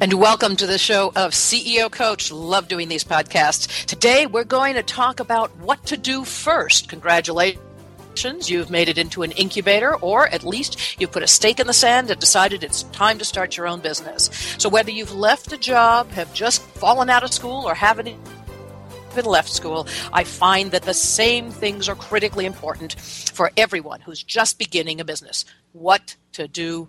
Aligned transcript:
And 0.00 0.12
welcome 0.12 0.54
to 0.54 0.66
the 0.68 0.78
show 0.78 1.08
of 1.16 1.32
CEO 1.32 1.90
Coach. 1.90 2.30
Love 2.30 2.68
doing 2.68 2.86
these 2.86 3.02
podcasts. 3.02 3.84
Today 3.84 4.26
we're 4.26 4.44
going 4.44 4.76
to 4.76 4.82
talk 4.84 5.18
about 5.18 5.56
what 5.56 5.84
to 5.86 5.96
do 5.96 6.24
first. 6.24 6.88
Congratulations, 6.88 8.48
you've 8.48 8.70
made 8.70 8.88
it 8.88 8.96
into 8.96 9.24
an 9.24 9.32
incubator, 9.32 9.96
or 9.96 10.28
at 10.28 10.44
least 10.44 11.00
you've 11.00 11.10
put 11.10 11.24
a 11.24 11.26
stake 11.26 11.58
in 11.58 11.66
the 11.66 11.72
sand 11.72 12.12
and 12.12 12.20
decided 12.20 12.62
it's 12.62 12.84
time 12.84 13.18
to 13.18 13.24
start 13.24 13.56
your 13.56 13.66
own 13.66 13.80
business. 13.80 14.30
So 14.58 14.68
whether 14.68 14.92
you've 14.92 15.16
left 15.16 15.52
a 15.52 15.58
job, 15.58 16.08
have 16.12 16.32
just 16.32 16.62
fallen 16.62 17.10
out 17.10 17.24
of 17.24 17.32
school, 17.32 17.66
or 17.66 17.74
haven't 17.74 18.06
even 18.06 19.24
left 19.24 19.48
school, 19.48 19.88
I 20.12 20.22
find 20.22 20.70
that 20.70 20.82
the 20.82 20.94
same 20.94 21.50
things 21.50 21.88
are 21.88 21.96
critically 21.96 22.46
important 22.46 22.94
for 23.00 23.50
everyone 23.56 24.02
who's 24.02 24.22
just 24.22 24.60
beginning 24.60 25.00
a 25.00 25.04
business. 25.04 25.44
What 25.72 26.14
to 26.34 26.46
do 26.46 26.88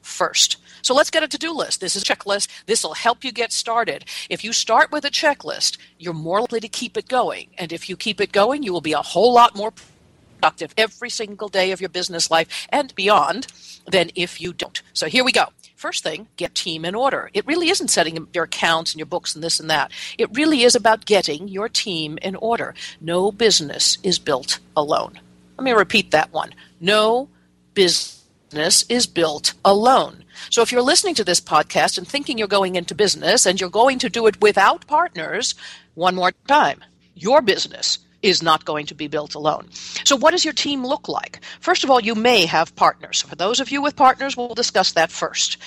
first. 0.00 0.56
So 0.84 0.94
let's 0.94 1.10
get 1.10 1.22
a 1.22 1.28
to 1.28 1.38
do 1.38 1.50
list. 1.50 1.80
This 1.80 1.96
is 1.96 2.02
a 2.02 2.04
checklist. 2.04 2.48
This 2.66 2.84
will 2.84 2.92
help 2.92 3.24
you 3.24 3.32
get 3.32 3.52
started. 3.52 4.04
If 4.28 4.44
you 4.44 4.52
start 4.52 4.92
with 4.92 5.06
a 5.06 5.10
checklist, 5.10 5.78
you're 5.98 6.12
more 6.12 6.42
likely 6.42 6.60
to 6.60 6.68
keep 6.68 6.98
it 6.98 7.08
going. 7.08 7.48
And 7.56 7.72
if 7.72 7.88
you 7.88 7.96
keep 7.96 8.20
it 8.20 8.32
going, 8.32 8.62
you 8.62 8.70
will 8.70 8.82
be 8.82 8.92
a 8.92 9.00
whole 9.00 9.32
lot 9.32 9.56
more 9.56 9.72
productive 10.38 10.74
every 10.76 11.08
single 11.08 11.48
day 11.48 11.72
of 11.72 11.80
your 11.80 11.88
business 11.88 12.30
life 12.30 12.68
and 12.68 12.94
beyond 12.94 13.46
than 13.90 14.10
if 14.14 14.42
you 14.42 14.52
don't. 14.52 14.82
So 14.92 15.06
here 15.06 15.24
we 15.24 15.32
go. 15.32 15.46
First 15.74 16.02
thing, 16.02 16.28
get 16.36 16.54
team 16.54 16.84
in 16.84 16.94
order. 16.94 17.30
It 17.32 17.46
really 17.46 17.70
isn't 17.70 17.88
setting 17.88 18.18
up 18.18 18.34
your 18.34 18.44
accounts 18.44 18.92
and 18.92 18.98
your 18.98 19.06
books 19.06 19.34
and 19.34 19.42
this 19.42 19.60
and 19.60 19.70
that. 19.70 19.90
It 20.18 20.28
really 20.34 20.64
is 20.64 20.74
about 20.74 21.06
getting 21.06 21.48
your 21.48 21.70
team 21.70 22.18
in 22.20 22.36
order. 22.36 22.74
No 23.00 23.32
business 23.32 23.96
is 24.02 24.18
built 24.18 24.58
alone. 24.76 25.18
Let 25.56 25.64
me 25.64 25.72
repeat 25.72 26.10
that 26.10 26.30
one. 26.30 26.54
No 26.78 27.30
business 27.72 28.13
is 28.56 29.06
built 29.06 29.54
alone. 29.64 30.24
So 30.50 30.62
if 30.62 30.72
you're 30.72 30.82
listening 30.82 31.14
to 31.16 31.24
this 31.24 31.40
podcast 31.40 31.98
and 31.98 32.06
thinking 32.06 32.38
you're 32.38 32.48
going 32.48 32.76
into 32.76 32.94
business 32.94 33.46
and 33.46 33.60
you're 33.60 33.70
going 33.70 33.98
to 34.00 34.08
do 34.08 34.26
it 34.26 34.40
without 34.40 34.86
partners, 34.86 35.54
one 35.94 36.14
more 36.14 36.32
time, 36.46 36.82
your 37.14 37.42
business 37.42 37.98
is 38.22 38.42
not 38.42 38.64
going 38.64 38.86
to 38.86 38.94
be 38.94 39.06
built 39.06 39.34
alone. 39.34 39.68
So 40.04 40.16
what 40.16 40.30
does 40.30 40.44
your 40.44 40.54
team 40.54 40.84
look 40.84 41.08
like? 41.08 41.40
First 41.60 41.84
of 41.84 41.90
all, 41.90 42.00
you 42.00 42.14
may 42.14 42.46
have 42.46 42.74
partners. 42.74 43.22
For 43.22 43.36
those 43.36 43.60
of 43.60 43.70
you 43.70 43.82
with 43.82 43.96
partners, 43.96 44.36
we'll 44.36 44.54
discuss 44.54 44.92
that 44.92 45.10
first 45.10 45.58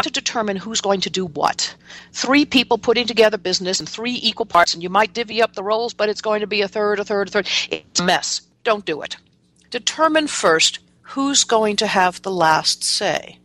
to 0.00 0.10
determine 0.10 0.56
who's 0.56 0.80
going 0.80 1.02
to 1.02 1.10
do 1.10 1.26
what. 1.26 1.74
Three 2.12 2.44
people 2.44 2.78
putting 2.78 3.06
together 3.06 3.36
business 3.36 3.78
in 3.78 3.86
three 3.86 4.18
equal 4.22 4.46
parts, 4.46 4.72
and 4.72 4.82
you 4.82 4.88
might 4.88 5.12
divvy 5.12 5.42
up 5.42 5.54
the 5.54 5.62
roles, 5.62 5.92
but 5.92 6.08
it's 6.08 6.22
going 6.22 6.40
to 6.40 6.46
be 6.46 6.62
a 6.62 6.68
third, 6.68 6.98
a 6.98 7.04
third, 7.04 7.28
a 7.28 7.30
third. 7.30 7.48
It's 7.70 8.00
a 8.00 8.04
mess. 8.04 8.40
Don't 8.64 8.86
do 8.86 9.02
it. 9.02 9.16
Determine 9.70 10.28
first 10.28 10.78
who's 11.12 11.44
going 11.44 11.76
to 11.76 11.86
have 11.86 12.22
the 12.22 12.30
last 12.30 12.82
say. 12.82 13.38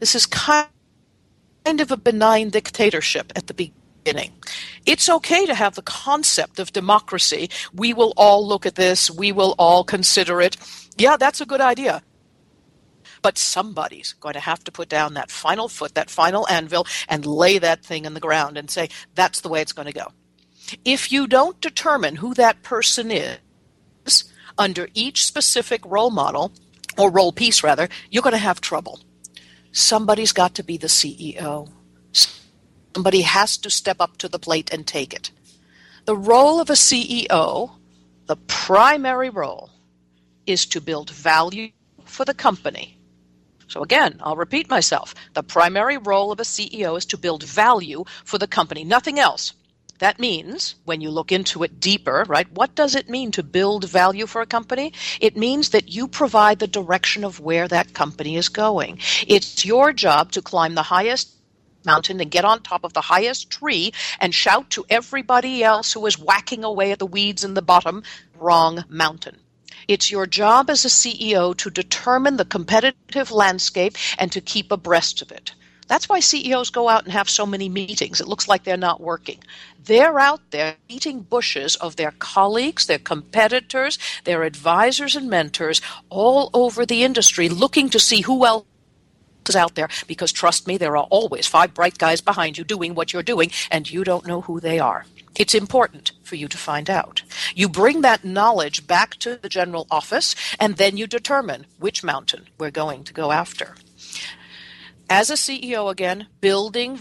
This 0.00 0.16
is 0.16 0.26
kind 0.26 0.66
of 1.64 1.92
a 1.92 1.96
benign 1.96 2.50
dictatorship 2.50 3.32
at 3.36 3.46
the 3.46 3.54
beginning. 3.54 4.32
It's 4.84 5.08
okay 5.08 5.46
to 5.46 5.54
have 5.54 5.76
the 5.76 5.82
concept 5.82 6.58
of 6.58 6.72
democracy. 6.72 7.50
We 7.72 7.92
will 7.92 8.12
all 8.16 8.44
look 8.44 8.66
at 8.66 8.74
this, 8.74 9.08
we 9.08 9.30
will 9.30 9.54
all 9.58 9.84
consider 9.84 10.40
it. 10.40 10.56
Yeah, 10.96 11.16
that's 11.16 11.40
a 11.40 11.46
good 11.46 11.60
idea. 11.60 12.02
But 13.22 13.38
somebody's 13.38 14.14
going 14.14 14.34
to 14.34 14.40
have 14.40 14.64
to 14.64 14.72
put 14.72 14.88
down 14.88 15.14
that 15.14 15.30
final 15.30 15.68
foot, 15.68 15.94
that 15.94 16.10
final 16.10 16.48
anvil, 16.48 16.84
and 17.08 17.24
lay 17.24 17.58
that 17.58 17.84
thing 17.84 18.06
in 18.06 18.14
the 18.14 18.20
ground 18.20 18.56
and 18.56 18.68
say, 18.68 18.88
that's 19.14 19.42
the 19.42 19.48
way 19.48 19.60
it's 19.60 19.72
going 19.72 19.86
to 19.86 19.92
go. 19.92 20.08
If 20.84 21.12
you 21.12 21.28
don't 21.28 21.60
determine 21.60 22.16
who 22.16 22.34
that 22.34 22.64
person 22.64 23.12
is 23.12 23.38
under 24.60 24.88
each 24.94 25.26
specific 25.26 25.80
role 25.84 26.10
model, 26.10 26.52
or 26.96 27.10
role 27.10 27.32
piece 27.32 27.64
rather, 27.64 27.88
you're 28.10 28.22
going 28.22 28.32
to 28.32 28.38
have 28.38 28.60
trouble 28.60 29.00
somebody's 29.72 30.32
got 30.32 30.54
to 30.54 30.62
be 30.62 30.76
the 30.76 30.86
CEO. 30.86 31.68
Somebody 32.94 33.22
has 33.22 33.56
to 33.58 33.70
step 33.70 34.00
up 34.00 34.16
to 34.18 34.28
the 34.28 34.38
plate 34.38 34.72
and 34.72 34.86
take 34.86 35.14
it. 35.14 35.30
The 36.06 36.16
role 36.16 36.60
of 36.60 36.70
a 36.70 36.74
CEO, 36.74 37.70
the 38.26 38.36
primary 38.36 39.30
role, 39.30 39.70
is 40.46 40.66
to 40.66 40.80
build 40.80 41.10
value 41.10 41.68
for 42.04 42.24
the 42.24 42.34
company. 42.34 42.96
So, 43.68 43.82
again, 43.82 44.18
I'll 44.20 44.36
repeat 44.36 44.68
myself. 44.68 45.14
The 45.34 45.44
primary 45.44 45.96
role 45.96 46.32
of 46.32 46.40
a 46.40 46.44
CEO 46.44 46.98
is 46.98 47.06
to 47.06 47.16
build 47.16 47.44
value 47.44 48.04
for 48.24 48.38
the 48.38 48.48
company, 48.48 48.82
nothing 48.82 49.20
else. 49.20 49.52
That 50.00 50.18
means, 50.18 50.76
when 50.86 51.02
you 51.02 51.10
look 51.10 51.30
into 51.30 51.62
it 51.62 51.78
deeper, 51.78 52.24
right, 52.26 52.50
what 52.52 52.74
does 52.74 52.94
it 52.94 53.10
mean 53.10 53.30
to 53.32 53.42
build 53.42 53.84
value 53.84 54.26
for 54.26 54.40
a 54.40 54.46
company? 54.46 54.94
It 55.20 55.36
means 55.36 55.70
that 55.70 55.90
you 55.90 56.08
provide 56.08 56.58
the 56.58 56.66
direction 56.66 57.22
of 57.22 57.38
where 57.38 57.68
that 57.68 57.92
company 57.92 58.36
is 58.36 58.48
going. 58.48 58.98
It's 59.26 59.64
your 59.64 59.92
job 59.92 60.32
to 60.32 60.42
climb 60.42 60.74
the 60.74 60.82
highest 60.82 61.34
mountain 61.84 62.18
and 62.18 62.30
get 62.30 62.46
on 62.46 62.62
top 62.62 62.82
of 62.82 62.94
the 62.94 63.02
highest 63.02 63.50
tree 63.50 63.92
and 64.20 64.34
shout 64.34 64.70
to 64.70 64.86
everybody 64.88 65.62
else 65.62 65.92
who 65.92 66.06
is 66.06 66.18
whacking 66.18 66.64
away 66.64 66.92
at 66.92 66.98
the 66.98 67.06
weeds 67.06 67.44
in 67.44 67.52
the 67.52 67.62
bottom, 67.62 68.02
wrong 68.38 68.84
mountain. 68.88 69.36
It's 69.86 70.10
your 70.10 70.26
job 70.26 70.70
as 70.70 70.86
a 70.86 70.88
CEO 70.88 71.54
to 71.58 71.70
determine 71.70 72.38
the 72.38 72.44
competitive 72.46 73.30
landscape 73.30 73.96
and 74.18 74.32
to 74.32 74.40
keep 74.40 74.72
abreast 74.72 75.20
of 75.20 75.30
it. 75.30 75.52
That's 75.90 76.08
why 76.08 76.20
CEOs 76.20 76.70
go 76.70 76.88
out 76.88 77.02
and 77.02 77.12
have 77.12 77.28
so 77.28 77.44
many 77.44 77.68
meetings. 77.68 78.20
It 78.20 78.28
looks 78.28 78.46
like 78.46 78.62
they're 78.62 78.76
not 78.76 79.00
working. 79.00 79.40
They're 79.84 80.20
out 80.20 80.40
there 80.52 80.76
eating 80.88 81.22
bushes 81.22 81.74
of 81.74 81.96
their 81.96 82.12
colleagues, 82.12 82.86
their 82.86 83.00
competitors, 83.00 83.98
their 84.22 84.44
advisors 84.44 85.16
and 85.16 85.28
mentors 85.28 85.82
all 86.08 86.48
over 86.54 86.86
the 86.86 87.02
industry 87.02 87.48
looking 87.48 87.88
to 87.88 87.98
see 87.98 88.20
who 88.20 88.46
else 88.46 88.64
is 89.48 89.56
out 89.56 89.74
there 89.74 89.88
because 90.06 90.30
trust 90.30 90.68
me, 90.68 90.76
there 90.76 90.96
are 90.96 91.08
always 91.10 91.48
five 91.48 91.74
bright 91.74 91.98
guys 91.98 92.20
behind 92.20 92.56
you 92.56 92.62
doing 92.62 92.94
what 92.94 93.12
you're 93.12 93.24
doing, 93.24 93.50
and 93.68 93.90
you 93.90 94.04
don't 94.04 94.28
know 94.28 94.42
who 94.42 94.60
they 94.60 94.78
are. 94.78 95.06
It's 95.34 95.56
important 95.56 96.12
for 96.22 96.36
you 96.36 96.46
to 96.46 96.56
find 96.56 96.88
out. 96.88 97.22
You 97.56 97.68
bring 97.68 98.02
that 98.02 98.24
knowledge 98.24 98.86
back 98.86 99.16
to 99.16 99.40
the 99.42 99.48
general 99.48 99.88
office, 99.90 100.36
and 100.60 100.76
then 100.76 100.96
you 100.96 101.08
determine 101.08 101.66
which 101.80 102.04
mountain 102.04 102.46
we're 102.58 102.70
going 102.70 103.02
to 103.02 103.12
go 103.12 103.32
after. 103.32 103.74
As 105.12 105.28
a 105.28 105.34
CEO, 105.34 105.90
again, 105.90 106.28
building 106.40 106.96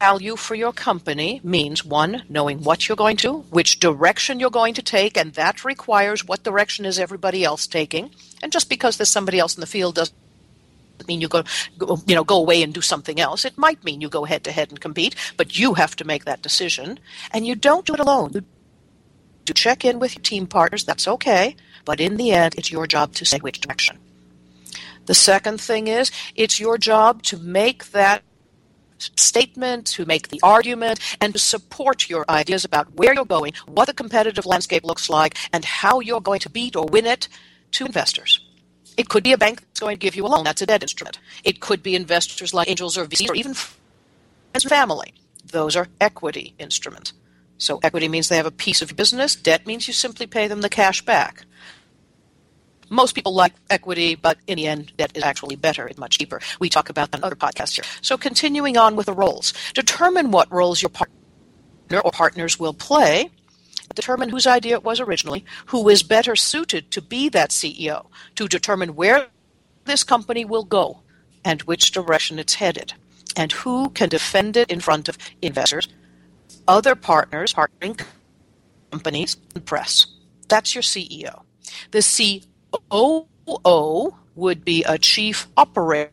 value 0.00 0.36
for 0.36 0.54
your 0.54 0.74
company 0.74 1.40
means 1.42 1.82
one, 1.82 2.24
knowing 2.28 2.62
what 2.62 2.86
you're 2.86 2.96
going 2.96 3.16
to, 3.16 3.38
which 3.48 3.80
direction 3.80 4.38
you're 4.38 4.50
going 4.50 4.74
to 4.74 4.82
take, 4.82 5.16
and 5.16 5.32
that 5.32 5.64
requires 5.64 6.26
what 6.26 6.42
direction 6.42 6.84
is 6.84 6.98
everybody 6.98 7.42
else 7.42 7.66
taking. 7.66 8.10
And 8.42 8.52
just 8.52 8.68
because 8.68 8.98
there's 8.98 9.08
somebody 9.08 9.38
else 9.38 9.56
in 9.56 9.62
the 9.62 9.66
field 9.66 9.94
doesn't 9.94 10.14
mean 11.08 11.22
you 11.22 11.28
go, 11.28 11.42
you 12.06 12.14
know 12.14 12.22
go 12.22 12.36
away 12.36 12.62
and 12.62 12.74
do 12.74 12.82
something 12.82 13.18
else. 13.18 13.46
It 13.46 13.56
might 13.56 13.82
mean 13.82 14.02
you 14.02 14.10
go 14.10 14.24
head 14.24 14.44
to 14.44 14.52
head 14.52 14.68
and 14.68 14.78
compete 14.78 15.16
but 15.38 15.58
you 15.58 15.72
have 15.74 15.96
to 15.96 16.04
make 16.04 16.26
that 16.26 16.42
decision. 16.42 16.98
And 17.32 17.46
you 17.46 17.54
don't 17.54 17.86
do 17.86 17.94
it 17.94 18.00
alone. 18.00 18.32
You 18.34 18.42
do 19.46 19.54
check 19.54 19.86
in 19.86 19.98
with 20.00 20.14
your 20.16 20.22
team 20.22 20.46
partners. 20.46 20.84
That's 20.84 21.08
okay. 21.08 21.56
But 21.86 21.98
in 21.98 22.18
the 22.18 22.32
end 22.32 22.56
it's 22.58 22.70
your 22.70 22.86
job 22.86 23.14
to 23.14 23.24
say 23.24 23.38
which 23.38 23.60
direction 23.60 23.98
the 25.06 25.14
second 25.14 25.60
thing 25.60 25.88
is 25.88 26.10
it's 26.34 26.60
your 26.60 26.78
job 26.78 27.22
to 27.24 27.38
make 27.38 27.90
that 27.92 28.22
statement, 28.98 29.86
to 29.86 30.06
make 30.06 30.28
the 30.28 30.40
argument, 30.42 31.00
and 31.20 31.32
to 31.32 31.38
support 31.38 32.08
your 32.08 32.24
ideas 32.28 32.64
about 32.64 32.94
where 32.94 33.14
you're 33.14 33.24
going, 33.24 33.52
what 33.66 33.86
the 33.86 33.94
competitive 33.94 34.46
landscape 34.46 34.84
looks 34.84 35.10
like, 35.10 35.36
and 35.52 35.64
how 35.64 36.00
you're 36.00 36.20
going 36.20 36.40
to 36.40 36.50
beat 36.50 36.76
or 36.76 36.86
win 36.86 37.06
it 37.06 37.28
to 37.72 37.84
investors. 37.84 38.40
It 38.96 39.08
could 39.08 39.24
be 39.24 39.32
a 39.32 39.38
bank 39.38 39.60
that's 39.60 39.80
going 39.80 39.96
to 39.96 40.00
give 40.00 40.14
you 40.14 40.24
a 40.24 40.28
loan. 40.28 40.44
That's 40.44 40.62
a 40.62 40.66
debt 40.66 40.82
instrument. 40.82 41.18
It 41.42 41.60
could 41.60 41.82
be 41.82 41.96
investors 41.96 42.54
like 42.54 42.68
angels 42.68 42.96
or 42.96 43.06
VCs 43.06 43.30
or 43.30 43.34
even 43.34 43.54
friends 43.54 43.76
and 44.54 44.62
family. 44.64 45.14
Those 45.44 45.74
are 45.76 45.88
equity 46.00 46.54
instruments. 46.58 47.12
So 47.58 47.80
equity 47.82 48.08
means 48.08 48.28
they 48.28 48.36
have 48.36 48.46
a 48.46 48.50
piece 48.50 48.82
of 48.82 48.96
business. 48.96 49.34
Debt 49.34 49.66
means 49.66 49.86
you 49.86 49.94
simply 49.94 50.26
pay 50.26 50.48
them 50.48 50.60
the 50.60 50.68
cash 50.68 51.02
back. 51.04 51.44
Most 52.94 53.14
people 53.14 53.34
like 53.34 53.52
equity, 53.70 54.14
but 54.14 54.38
in 54.46 54.56
the 54.56 54.66
end, 54.66 54.92
debt 54.96 55.12
is 55.14 55.22
actually 55.22 55.56
better. 55.56 55.86
It's 55.86 55.98
much 55.98 56.18
cheaper. 56.18 56.40
We 56.60 56.68
talk 56.68 56.88
about 56.88 57.10
that 57.10 57.18
in 57.18 57.24
other 57.24 57.36
podcasts 57.36 57.74
here. 57.74 57.84
So 58.02 58.16
continuing 58.16 58.76
on 58.76 58.94
with 58.96 59.06
the 59.06 59.12
roles. 59.12 59.52
Determine 59.74 60.30
what 60.30 60.50
roles 60.52 60.80
your 60.80 60.90
partner 60.90 62.00
or 62.04 62.10
partners 62.12 62.58
will 62.58 62.74
play 62.74 63.30
determine 63.94 64.28
whose 64.28 64.46
idea 64.46 64.74
it 64.74 64.84
was 64.84 65.00
originally, 65.00 65.44
who 65.66 65.88
is 65.88 66.02
better 66.02 66.36
suited 66.36 66.90
to 66.90 67.02
be 67.02 67.28
that 67.28 67.50
CEO, 67.50 68.06
to 68.36 68.48
determine 68.48 68.94
where 68.94 69.26
this 69.84 70.04
company 70.04 70.44
will 70.44 70.64
go 70.64 71.00
and 71.44 71.62
which 71.62 71.92
direction 71.92 72.38
it's 72.38 72.54
headed, 72.54 72.94
and 73.36 73.52
who 73.52 73.90
can 73.90 74.08
defend 74.08 74.56
it 74.56 74.70
in 74.70 74.80
front 74.80 75.08
of 75.08 75.18
investors, 75.42 75.88
other 76.66 76.94
partners, 76.94 77.52
partnering 77.52 78.00
companies, 78.90 79.36
and 79.54 79.64
press. 79.64 80.06
That's 80.48 80.74
your 80.74 80.82
CEO. 80.82 81.42
The 81.90 81.98
COO 82.90 84.14
would 84.34 84.64
be 84.64 84.84
a 84.84 84.98
chief 84.98 85.46
operating 85.56 86.10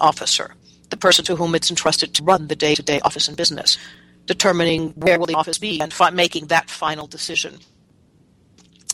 officer, 0.00 0.54
the 0.90 0.96
person 0.96 1.24
to 1.26 1.36
whom 1.36 1.54
it's 1.54 1.70
entrusted 1.70 2.14
to 2.14 2.22
run 2.24 2.48
the 2.48 2.56
day 2.56 2.74
to 2.74 2.82
day 2.82 3.00
office 3.00 3.28
and 3.28 3.36
business 3.36 3.78
determining 4.28 4.90
where 4.90 5.18
will 5.18 5.26
the 5.26 5.34
office 5.34 5.58
be 5.58 5.80
and 5.80 5.92
fi- 5.92 6.10
making 6.10 6.46
that 6.46 6.70
final 6.70 7.06
decision 7.06 7.58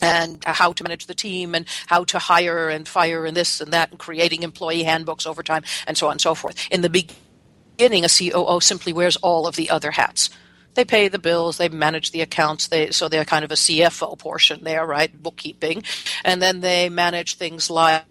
and 0.00 0.43
how 0.44 0.73
to 0.73 0.82
manage 0.85 1.06
the 1.06 1.14
team 1.14 1.55
and 1.55 1.67
how 1.87 2.05
to 2.05 2.19
hire 2.19 2.69
and 2.69 2.87
fire 2.88 3.26
and 3.26 3.37
this 3.37 3.61
and 3.61 3.73
that 3.73 3.90
and 3.90 3.99
creating 3.99 4.43
employee 4.43 4.85
handbooks 4.85 5.26
over 5.26 5.43
time 5.43 5.62
and 5.87 5.99
so 5.99 6.06
on 6.06 6.12
and 6.12 6.20
so 6.20 6.35
forth. 6.35 6.56
In 6.70 6.82
the 6.82 6.90
beginning, 6.90 8.05
a 8.05 8.08
COO 8.08 8.61
simply 8.61 8.93
wears 8.93 9.17
all 9.17 9.47
of 9.47 9.56
the 9.56 9.70
other 9.70 9.90
hats. 9.90 10.31
They 10.75 10.85
pay 10.85 11.09
the 11.09 11.19
bills, 11.19 11.59
they 11.59 11.69
manage 11.69 12.11
the 12.11 12.21
accounts, 12.21 12.69
they 12.69 12.91
so 12.91 13.09
they're 13.09 13.25
kind 13.25 13.44
of 13.44 13.50
a 13.50 13.55
CFO 13.55 14.19
portion 14.19 14.65
there, 14.65 14.85
right? 14.87 15.11
Bookkeeping, 15.23 15.85
and 16.25 16.43
then 16.43 16.61
they 16.61 16.88
manage 16.88 17.37
things 17.37 17.71
like 17.71 18.05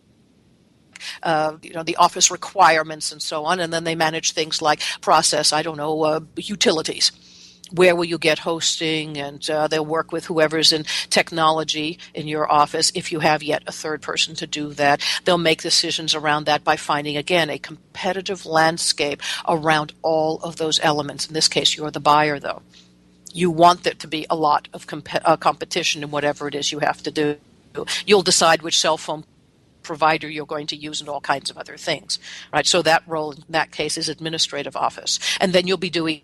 uh, 1.22 1.58
you 1.62 1.74
know 1.74 1.84
the 1.84 1.98
office 1.98 2.32
requirements 2.32 3.12
and 3.12 3.22
so 3.22 3.46
on, 3.46 3.60
and 3.60 3.74
then 3.74 3.84
they 3.84 3.96
manage 3.96 4.32
things 4.32 4.62
like 4.62 4.82
process. 5.02 5.52
I 5.52 5.62
don't 5.62 5.78
know 5.78 6.04
uh, 6.04 6.20
utilities 6.38 7.12
where 7.72 7.96
will 7.96 8.06
you 8.06 8.18
get 8.18 8.40
hosting 8.40 9.18
and 9.18 9.50
uh, 9.50 9.68
they'll 9.68 9.86
work 9.86 10.12
with 10.12 10.26
whoever's 10.26 10.72
in 10.72 10.86
technology 11.10 11.98
in 12.14 12.28
your 12.28 12.52
office 12.52 12.92
if 12.94 13.12
you 13.12 13.20
have 13.20 13.42
yet 13.42 13.64
a 13.66 13.72
third 13.72 14.02
person 14.02 14.36
to 14.36 14.48
do 14.48 14.74
that. 14.74 15.02
They'll 15.26 15.38
make 15.38 15.62
decisions 15.62 16.14
around 16.14 16.46
that 16.46 16.64
by 16.64 16.76
finding 16.76 17.18
again 17.18 17.50
a 17.50 17.58
competitive 17.58 18.46
landscape 18.46 19.22
around 19.48 19.94
all 20.02 20.40
of 20.44 20.58
those 20.58 20.80
elements. 20.84 21.28
In 21.28 21.34
this 21.34 21.48
case 21.48 21.76
you're 21.76 21.92
the 21.92 22.00
buyer 22.00 22.40
though. 22.40 22.62
You 23.34 23.50
want 23.50 23.84
there 23.84 23.94
to 23.96 24.08
be 24.08 24.28
a 24.30 24.36
lot 24.36 24.68
of 24.74 24.86
comp- 24.86 25.26
uh, 25.26 25.38
competition 25.38 26.04
in 26.04 26.12
whatever 26.12 26.48
it 26.48 26.54
is 26.54 26.72
you 26.72 26.80
have 26.80 27.02
to 27.04 27.12
do. 27.12 27.38
You'll 28.06 28.22
decide 28.22 28.62
which 28.62 28.78
cell 28.78 28.98
phone 28.98 29.24
provider 29.82 30.30
you're 30.30 30.46
going 30.46 30.68
to 30.68 30.76
use 30.76 31.02
and 31.02 31.10
all 31.10 31.20
kinds 31.20 31.50
of 31.50 31.58
other 31.58 31.76
things 31.76 32.18
right? 32.54 32.66
So 32.66 32.82
that 32.84 33.04
role 33.08 33.32
in 33.32 33.44
that 33.50 33.72
case 33.72 33.98
is 33.98 34.08
administrative 34.08 34.78
office. 34.78 35.20
And 35.42 35.52
then 35.52 35.68
you'll 35.68 35.78
be 35.78 35.90
doing 35.90 36.22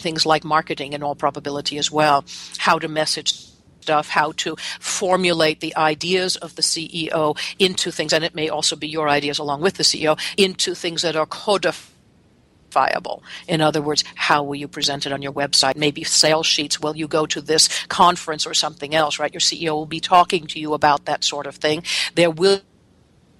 things 0.00 0.24
like 0.26 0.44
marketing 0.44 0.92
in 0.92 1.02
all 1.02 1.14
probability 1.14 1.78
as 1.78 1.90
well 1.90 2.24
how 2.58 2.78
to 2.78 2.88
message 2.88 3.52
stuff, 3.82 4.08
how 4.08 4.32
to 4.32 4.56
formulate 4.80 5.60
the 5.60 5.76
ideas 5.76 6.36
of 6.36 6.54
the 6.54 6.62
CEO 6.62 7.36
into 7.58 7.90
things, 7.90 8.12
and 8.12 8.24
it 8.24 8.34
may 8.34 8.48
also 8.48 8.76
be 8.76 8.88
your 8.88 9.08
ideas 9.08 9.38
along 9.38 9.60
with 9.60 9.74
the 9.74 9.82
CEO, 9.82 10.18
into 10.36 10.74
things 10.74 11.02
that 11.02 11.16
are 11.16 11.26
codifiable. 11.26 13.22
In 13.48 13.60
other 13.60 13.82
words, 13.82 14.04
how 14.14 14.42
will 14.44 14.54
you 14.54 14.68
present 14.68 15.04
it 15.04 15.12
on 15.12 15.20
your 15.20 15.32
website? 15.32 15.76
Maybe 15.76 16.04
sales 16.04 16.46
sheets. 16.46 16.80
Will 16.80 16.96
you 16.96 17.08
go 17.08 17.26
to 17.26 17.40
this 17.40 17.84
conference 17.86 18.46
or 18.46 18.54
something 18.54 18.94
else, 18.94 19.18
right? 19.18 19.32
Your 19.32 19.40
CEO 19.40 19.72
will 19.72 19.86
be 19.86 20.00
talking 20.00 20.46
to 20.46 20.60
you 20.60 20.74
about 20.74 21.04
that 21.06 21.24
sort 21.24 21.46
of 21.46 21.56
thing. 21.56 21.82
There 22.14 22.30
will 22.30 22.60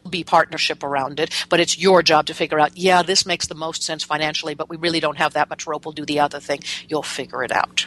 be 0.09 0.25
partnership 0.25 0.83
around 0.83 1.21
it, 1.21 1.33
but 1.49 1.61
it's 1.61 1.79
your 1.79 2.03
job 2.03 2.27
to 2.27 2.35
figure 2.35 2.61
out, 2.61 2.77
yeah, 2.77 3.03
this 3.03 3.25
makes 3.27 3.47
the 3.47 3.55
most 3.55 3.83
sense 3.83 4.03
financially, 4.03 4.55
but 4.55 4.69
we 4.69 4.77
really 4.77 5.01
don't 5.01 5.19
have 5.19 5.35
that 5.35 5.51
much 5.51 5.67
rope. 5.67 5.85
We'll 5.85 5.93
do 5.93 6.05
the 6.05 6.21
other 6.21 6.41
thing. 6.41 6.61
You'll 6.89 7.03
figure 7.03 7.43
it 7.43 7.53
out. 7.53 7.87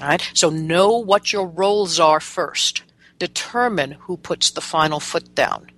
All 0.00 0.08
right? 0.08 0.30
So 0.34 0.50
know 0.50 0.98
what 0.98 1.32
your 1.32 1.46
roles 1.46 1.98
are 1.98 2.20
first. 2.20 2.82
Determine 3.18 3.92
who 3.92 4.16
puts 4.16 4.50
the 4.50 4.60
final 4.60 5.00
foot 5.00 5.34
down. 5.34 5.70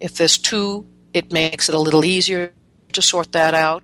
If 0.00 0.16
there's 0.16 0.38
two, 0.38 0.86
it 1.12 1.32
makes 1.32 1.68
it 1.68 1.74
a 1.74 1.80
little 1.80 2.04
easier 2.04 2.52
to 2.92 3.02
sort 3.02 3.32
that 3.32 3.54
out. 3.54 3.82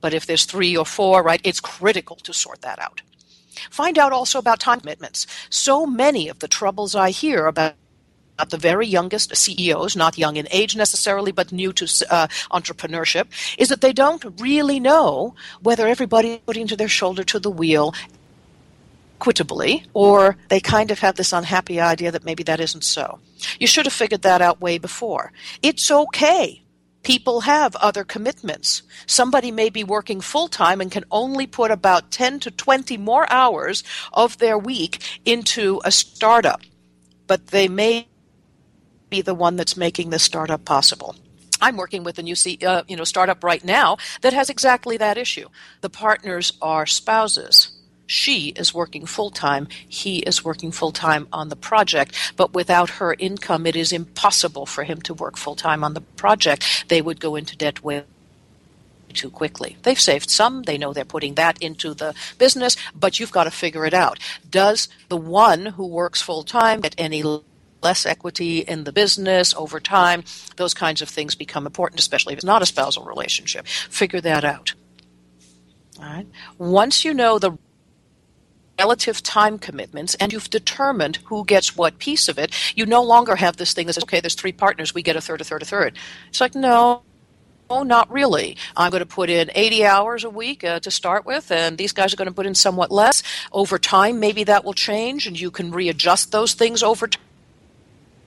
But 0.00 0.14
if 0.14 0.26
there's 0.26 0.44
three 0.44 0.76
or 0.76 0.84
four, 0.84 1.22
right, 1.22 1.40
it's 1.44 1.60
critical 1.60 2.16
to 2.16 2.32
sort 2.32 2.62
that 2.62 2.78
out. 2.78 3.02
Find 3.70 3.98
out 3.98 4.12
also 4.12 4.38
about 4.38 4.60
time 4.60 4.80
commitments. 4.80 5.26
So 5.50 5.86
many 5.86 6.28
of 6.28 6.38
the 6.38 6.48
troubles 6.48 6.94
I 6.94 7.10
hear 7.10 7.46
about 7.46 7.74
the 8.50 8.56
very 8.56 8.86
youngest 8.86 9.36
CEOs, 9.36 9.96
not 9.96 10.18
young 10.18 10.36
in 10.36 10.48
age 10.50 10.76
necessarily, 10.76 11.32
but 11.32 11.52
new 11.52 11.72
to 11.72 11.84
uh, 12.10 12.26
entrepreneurship, 12.50 13.26
is 13.58 13.68
that 13.68 13.80
they 13.80 13.92
don't 13.92 14.24
really 14.40 14.80
know 14.80 15.34
whether 15.60 15.86
everybody 15.86 16.40
putting 16.46 16.66
their 16.66 16.88
shoulder 16.88 17.24
to 17.24 17.38
the 17.38 17.50
wheel 17.50 17.94
equitably, 19.18 19.84
or 19.94 20.36
they 20.48 20.60
kind 20.60 20.92
of 20.92 21.00
have 21.00 21.16
this 21.16 21.32
unhappy 21.32 21.80
idea 21.80 22.12
that 22.12 22.24
maybe 22.24 22.44
that 22.44 22.60
isn't 22.60 22.84
so. 22.84 23.18
You 23.58 23.66
should 23.66 23.86
have 23.86 23.92
figured 23.92 24.22
that 24.22 24.40
out 24.40 24.60
way 24.60 24.78
before. 24.78 25.32
It's 25.60 25.90
okay. 25.90 26.62
People 27.02 27.40
have 27.40 27.74
other 27.76 28.04
commitments. 28.04 28.82
Somebody 29.06 29.50
may 29.50 29.70
be 29.70 29.82
working 29.82 30.20
full 30.20 30.46
time 30.46 30.80
and 30.80 30.90
can 30.90 31.04
only 31.10 31.46
put 31.46 31.70
about 31.70 32.10
10 32.12 32.40
to 32.40 32.50
20 32.50 32.96
more 32.96 33.30
hours 33.32 33.82
of 34.12 34.38
their 34.38 34.58
week 34.58 35.02
into 35.24 35.80
a 35.84 35.90
startup, 35.90 36.60
but 37.26 37.48
they 37.48 37.66
may 37.66 38.06
be 39.10 39.22
the 39.22 39.34
one 39.34 39.56
that's 39.56 39.76
making 39.76 40.10
this 40.10 40.22
startup 40.22 40.64
possible. 40.64 41.14
I'm 41.60 41.76
working 41.76 42.04
with 42.04 42.18
a 42.18 42.22
new 42.22 42.34
uh, 42.64 42.82
you 42.88 42.96
know 42.96 43.04
startup 43.04 43.42
right 43.42 43.64
now 43.64 43.96
that 44.20 44.32
has 44.32 44.48
exactly 44.50 44.96
that 44.98 45.18
issue. 45.18 45.48
The 45.80 45.90
partners 45.90 46.52
are 46.62 46.86
spouses. 46.86 47.70
she 48.06 48.48
is 48.56 48.74
working 48.74 49.06
full 49.06 49.30
time, 49.30 49.68
he 49.88 50.18
is 50.20 50.44
working 50.44 50.72
full 50.72 50.92
time 50.92 51.28
on 51.32 51.48
the 51.50 51.56
project, 51.56 52.14
but 52.36 52.54
without 52.54 52.90
her 52.90 53.14
income, 53.18 53.66
it 53.66 53.76
is 53.76 53.92
impossible 53.92 54.66
for 54.66 54.84
him 54.84 55.00
to 55.02 55.14
work 55.14 55.36
full 55.36 55.54
time 55.56 55.84
on 55.84 55.94
the 55.94 56.00
project. 56.00 56.64
They 56.88 57.02
would 57.02 57.20
go 57.20 57.36
into 57.36 57.56
debt 57.56 57.84
way 57.84 58.04
too 59.12 59.30
quickly. 59.30 59.76
They've 59.82 60.00
saved 60.00 60.30
some, 60.30 60.62
they 60.62 60.78
know 60.78 60.92
they're 60.92 61.04
putting 61.04 61.34
that 61.34 61.60
into 61.62 61.94
the 61.94 62.14
business, 62.38 62.76
but 62.94 63.18
you've 63.18 63.32
got 63.32 63.44
to 63.44 63.50
figure 63.50 63.84
it 63.86 63.94
out. 63.94 64.18
Does 64.50 64.88
the 65.08 65.16
one 65.16 65.66
who 65.66 65.86
works 65.86 66.22
full 66.22 66.44
time 66.44 66.80
get 66.80 66.94
any 66.98 67.22
less 67.82 68.06
equity 68.06 68.60
in 68.60 68.84
the 68.84 68.92
business 68.92 69.54
over 69.54 69.80
time? 69.80 70.24
Those 70.56 70.74
kinds 70.74 71.02
of 71.02 71.08
things 71.08 71.34
become 71.34 71.66
important, 71.66 72.00
especially 72.00 72.32
if 72.34 72.38
it's 72.38 72.44
not 72.44 72.62
a 72.62 72.66
spousal 72.66 73.04
relationship. 73.04 73.66
Figure 73.66 74.20
that 74.20 74.44
out. 74.44 74.74
All 75.98 76.04
right. 76.04 76.26
Once 76.58 77.04
you 77.04 77.12
know 77.12 77.38
the 77.38 77.58
relative 78.78 79.22
time 79.22 79.58
commitments 79.58 80.14
and 80.16 80.32
you've 80.32 80.50
determined 80.50 81.16
who 81.24 81.44
gets 81.44 81.76
what 81.76 81.98
piece 81.98 82.28
of 82.28 82.38
it, 82.38 82.54
you 82.76 82.86
no 82.86 83.02
longer 83.02 83.36
have 83.36 83.56
this 83.56 83.72
thing 83.72 83.86
that 83.86 83.94
says, 83.94 84.04
okay, 84.04 84.20
there's 84.20 84.34
three 84.34 84.52
partners, 84.52 84.94
we 84.94 85.02
get 85.02 85.16
a 85.16 85.20
third, 85.20 85.40
a 85.40 85.44
third, 85.44 85.62
a 85.62 85.64
third. 85.64 85.96
It's 86.28 86.40
like, 86.40 86.54
no, 86.54 87.02
Oh, 87.70 87.82
not 87.82 88.10
really. 88.10 88.56
I'm 88.76 88.90
going 88.90 89.02
to 89.02 89.06
put 89.06 89.28
in 89.28 89.50
80 89.54 89.84
hours 89.84 90.24
a 90.24 90.30
week 90.30 90.64
uh, 90.64 90.80
to 90.80 90.90
start 90.90 91.26
with, 91.26 91.50
and 91.52 91.76
these 91.76 91.92
guys 91.92 92.14
are 92.14 92.16
going 92.16 92.28
to 92.28 92.34
put 92.34 92.46
in 92.46 92.54
somewhat 92.54 92.90
less. 92.90 93.22
Over 93.52 93.78
time, 93.78 94.18
maybe 94.18 94.42
that 94.44 94.64
will 94.64 94.72
change, 94.72 95.26
and 95.26 95.38
you 95.38 95.50
can 95.50 95.70
readjust 95.70 96.32
those 96.32 96.54
things 96.54 96.82
over 96.82 97.06
time, 97.06 97.22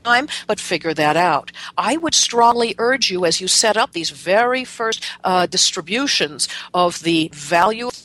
but 0.04 0.60
figure 0.60 0.94
that 0.94 1.18
out. 1.18 1.52
I 1.78 1.98
would 1.98 2.14
strongly 2.14 2.76
urge 2.78 3.12
you 3.12 3.26
as 3.26 3.42
you 3.42 3.48
set 3.48 3.78
up 3.78 3.92
these 3.92 4.10
very 4.10 4.64
first 4.64 5.04
uh, 5.24 5.46
distributions 5.46 6.48
of 6.74 7.04
the 7.04 7.30
value 7.34 7.88
of 7.88 8.02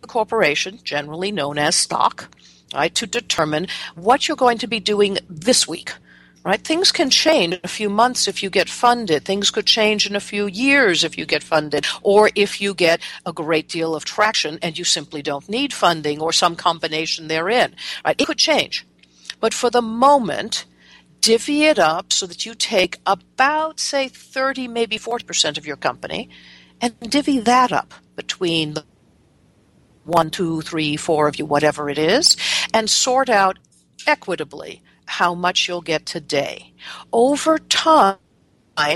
the 0.00 0.06
corporation, 0.06 0.80
generally 0.84 1.32
known 1.32 1.58
as 1.58 1.76
stock, 1.76 2.34
right, 2.74 2.94
to 2.94 3.06
determine 3.06 3.66
what 3.94 4.28
you're 4.28 4.36
going 4.36 4.58
to 4.58 4.66
be 4.66 4.80
doing 4.80 5.18
this 5.28 5.66
week 5.66 5.92
right? 6.44 6.62
Things 6.62 6.92
can 6.92 7.10
change 7.10 7.54
in 7.54 7.60
a 7.62 7.68
few 7.68 7.90
months 7.90 8.26
if 8.26 8.42
you 8.42 8.48
get 8.48 8.70
funded. 8.70 9.24
Things 9.24 9.50
could 9.50 9.66
change 9.66 10.08
in 10.08 10.16
a 10.16 10.20
few 10.20 10.46
years 10.46 11.04
if 11.04 11.18
you 11.18 11.26
get 11.26 11.42
funded, 11.42 11.86
or 12.02 12.30
if 12.34 12.58
you 12.58 12.72
get 12.72 13.02
a 13.26 13.34
great 13.34 13.68
deal 13.68 13.94
of 13.94 14.06
traction 14.06 14.58
and 14.62 14.78
you 14.78 14.84
simply 14.84 15.20
don't 15.20 15.46
need 15.48 15.74
funding 15.74 16.20
or 16.20 16.32
some 16.32 16.56
combination 16.56 17.28
therein, 17.28 17.74
right? 18.02 18.18
It 18.18 18.26
could 18.26 18.38
change. 18.38 18.86
But 19.40 19.52
for 19.52 19.68
the 19.68 19.82
moment, 19.82 20.64
divvy 21.20 21.64
it 21.64 21.78
up 21.78 22.12
so 22.12 22.26
that 22.26 22.46
you 22.46 22.54
take 22.54 22.98
about, 23.06 23.80
say, 23.80 24.08
30, 24.08 24.68
maybe 24.68 24.98
40% 24.98 25.58
of 25.58 25.66
your 25.66 25.76
company 25.76 26.28
and 26.80 26.98
divvy 27.00 27.40
that 27.40 27.72
up 27.72 27.94
between 28.16 28.74
the 28.74 28.84
one, 30.04 30.30
two, 30.30 30.62
three, 30.62 30.96
four 30.96 31.28
of 31.28 31.38
you, 31.38 31.44
whatever 31.44 31.90
it 31.90 31.98
is, 31.98 32.36
and 32.72 32.88
sort 32.88 33.28
out 33.28 33.58
equitably 34.06 34.82
how 35.04 35.34
much 35.34 35.68
you'll 35.68 35.82
get 35.82 36.06
today. 36.06 36.72
Over 37.12 37.58
time, 37.58 38.18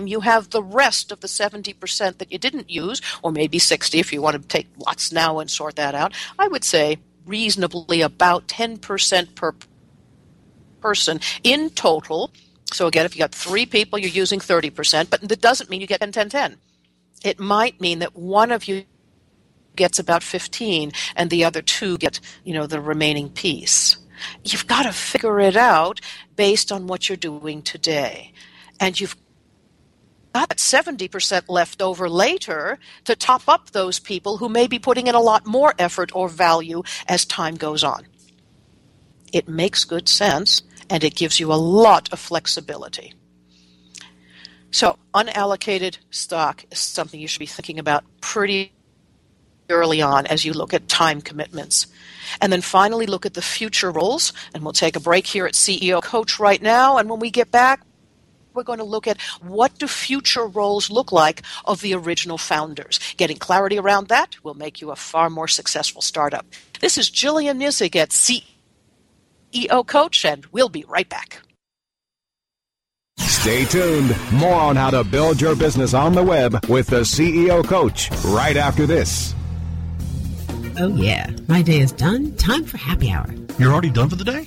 you 0.06 0.20
have 0.20 0.50
the 0.50 0.62
rest 0.62 1.12
of 1.12 1.20
the 1.20 1.26
70% 1.26 2.18
that 2.18 2.32
you 2.32 2.38
didn't 2.38 2.70
use, 2.70 3.02
or 3.22 3.32
maybe 3.32 3.58
60 3.58 3.98
if 3.98 4.12
you 4.12 4.22
want 4.22 4.40
to 4.40 4.48
take 4.48 4.68
lots 4.78 5.12
now 5.12 5.38
and 5.38 5.50
sort 5.50 5.76
that 5.76 5.94
out. 5.94 6.14
I 6.38 6.48
would 6.48 6.64
say 6.64 6.98
reasonably 7.26 8.00
about 8.00 8.48
10% 8.48 9.34
per 9.34 9.54
person 10.82 11.20
in 11.42 11.70
total. 11.70 12.30
So 12.72 12.86
again, 12.86 13.06
if 13.06 13.14
you 13.14 13.20
got 13.20 13.34
three 13.34 13.66
people, 13.66 13.98
you're 13.98 14.10
using 14.10 14.40
30%, 14.40 15.10
but 15.10 15.20
that 15.28 15.40
doesn't 15.40 15.70
mean 15.70 15.80
you 15.80 15.86
get 15.86 16.00
10, 16.00 16.12
10, 16.12 16.28
10. 16.28 16.56
It 17.24 17.38
might 17.38 17.80
mean 17.80 18.00
that 18.00 18.16
one 18.16 18.50
of 18.50 18.66
you 18.66 18.84
gets 19.76 19.98
about 19.98 20.22
15 20.22 20.92
and 21.16 21.30
the 21.30 21.44
other 21.44 21.62
two 21.62 21.96
get, 21.98 22.20
you 22.44 22.52
know, 22.52 22.66
the 22.66 22.80
remaining 22.80 23.30
piece. 23.30 23.96
You've 24.44 24.66
got 24.66 24.84
to 24.84 24.92
figure 24.92 25.40
it 25.40 25.56
out 25.56 26.00
based 26.36 26.70
on 26.70 26.86
what 26.86 27.08
you're 27.08 27.16
doing 27.16 27.62
today. 27.62 28.32
And 28.80 28.98
you've 29.00 29.16
got 30.32 30.50
70% 30.50 31.44
left 31.48 31.82
over 31.82 32.08
later 32.08 32.78
to 33.04 33.16
top 33.16 33.42
up 33.48 33.70
those 33.70 33.98
people 33.98 34.38
who 34.38 34.48
may 34.48 34.66
be 34.66 34.78
putting 34.78 35.06
in 35.06 35.14
a 35.14 35.20
lot 35.20 35.46
more 35.46 35.74
effort 35.78 36.10
or 36.14 36.28
value 36.28 36.82
as 37.06 37.24
time 37.24 37.56
goes 37.56 37.84
on. 37.84 38.06
It 39.32 39.48
makes 39.48 39.84
good 39.84 40.08
sense 40.08 40.62
and 40.92 41.02
it 41.02 41.14
gives 41.16 41.40
you 41.40 41.50
a 41.50 41.54
lot 41.54 42.12
of 42.12 42.20
flexibility. 42.20 43.14
So, 44.70 44.98
unallocated 45.14 45.96
stock 46.10 46.66
is 46.70 46.78
something 46.78 47.18
you 47.18 47.26
should 47.26 47.38
be 47.38 47.46
thinking 47.46 47.78
about 47.78 48.04
pretty 48.20 48.72
early 49.70 50.02
on 50.02 50.26
as 50.26 50.44
you 50.44 50.52
look 50.52 50.74
at 50.74 50.88
time 50.88 51.22
commitments. 51.22 51.86
And 52.42 52.52
then 52.52 52.60
finally, 52.60 53.06
look 53.06 53.24
at 53.24 53.32
the 53.32 53.40
future 53.40 53.90
roles. 53.90 54.34
And 54.52 54.62
we'll 54.62 54.74
take 54.74 54.94
a 54.94 55.00
break 55.00 55.26
here 55.26 55.46
at 55.46 55.54
CEO 55.54 56.02
Coach 56.02 56.38
right 56.38 56.60
now. 56.60 56.98
And 56.98 57.08
when 57.08 57.20
we 57.20 57.30
get 57.30 57.50
back, 57.50 57.80
we're 58.52 58.62
going 58.62 58.78
to 58.78 58.84
look 58.84 59.06
at 59.06 59.18
what 59.40 59.78
do 59.78 59.88
future 59.88 60.46
roles 60.46 60.90
look 60.90 61.10
like 61.10 61.40
of 61.64 61.80
the 61.80 61.94
original 61.94 62.36
founders. 62.36 63.00
Getting 63.16 63.38
clarity 63.38 63.78
around 63.78 64.08
that 64.08 64.36
will 64.44 64.54
make 64.54 64.82
you 64.82 64.90
a 64.90 64.96
far 64.96 65.30
more 65.30 65.48
successful 65.48 66.02
startup. 66.02 66.44
This 66.80 66.98
is 66.98 67.08
Gillian 67.08 67.58
Muessig 67.58 67.96
at 67.96 68.10
CEO 68.10 68.42
Coach, 69.86 70.24
and 70.24 70.46
we'll 70.46 70.68
be 70.68 70.84
right 70.88 71.08
back. 71.08 71.42
Stay 73.18 73.64
tuned. 73.64 74.16
More 74.32 74.60
on 74.60 74.76
how 74.76 74.90
to 74.90 75.02
build 75.02 75.40
your 75.40 75.56
business 75.56 75.94
on 75.94 76.14
the 76.14 76.22
web 76.22 76.64
with 76.68 76.86
the 76.86 77.00
CEO 77.00 77.64
Coach 77.64 78.10
right 78.24 78.56
after 78.56 78.86
this. 78.86 79.34
Oh, 80.78 80.94
yeah. 80.96 81.30
My 81.48 81.60
day 81.60 81.80
is 81.80 81.92
done. 81.92 82.34
Time 82.36 82.64
for 82.64 82.78
happy 82.78 83.10
hour. 83.10 83.26
You're 83.58 83.72
already 83.72 83.90
done 83.90 84.08
for 84.08 84.16
the 84.16 84.24
day? 84.24 84.46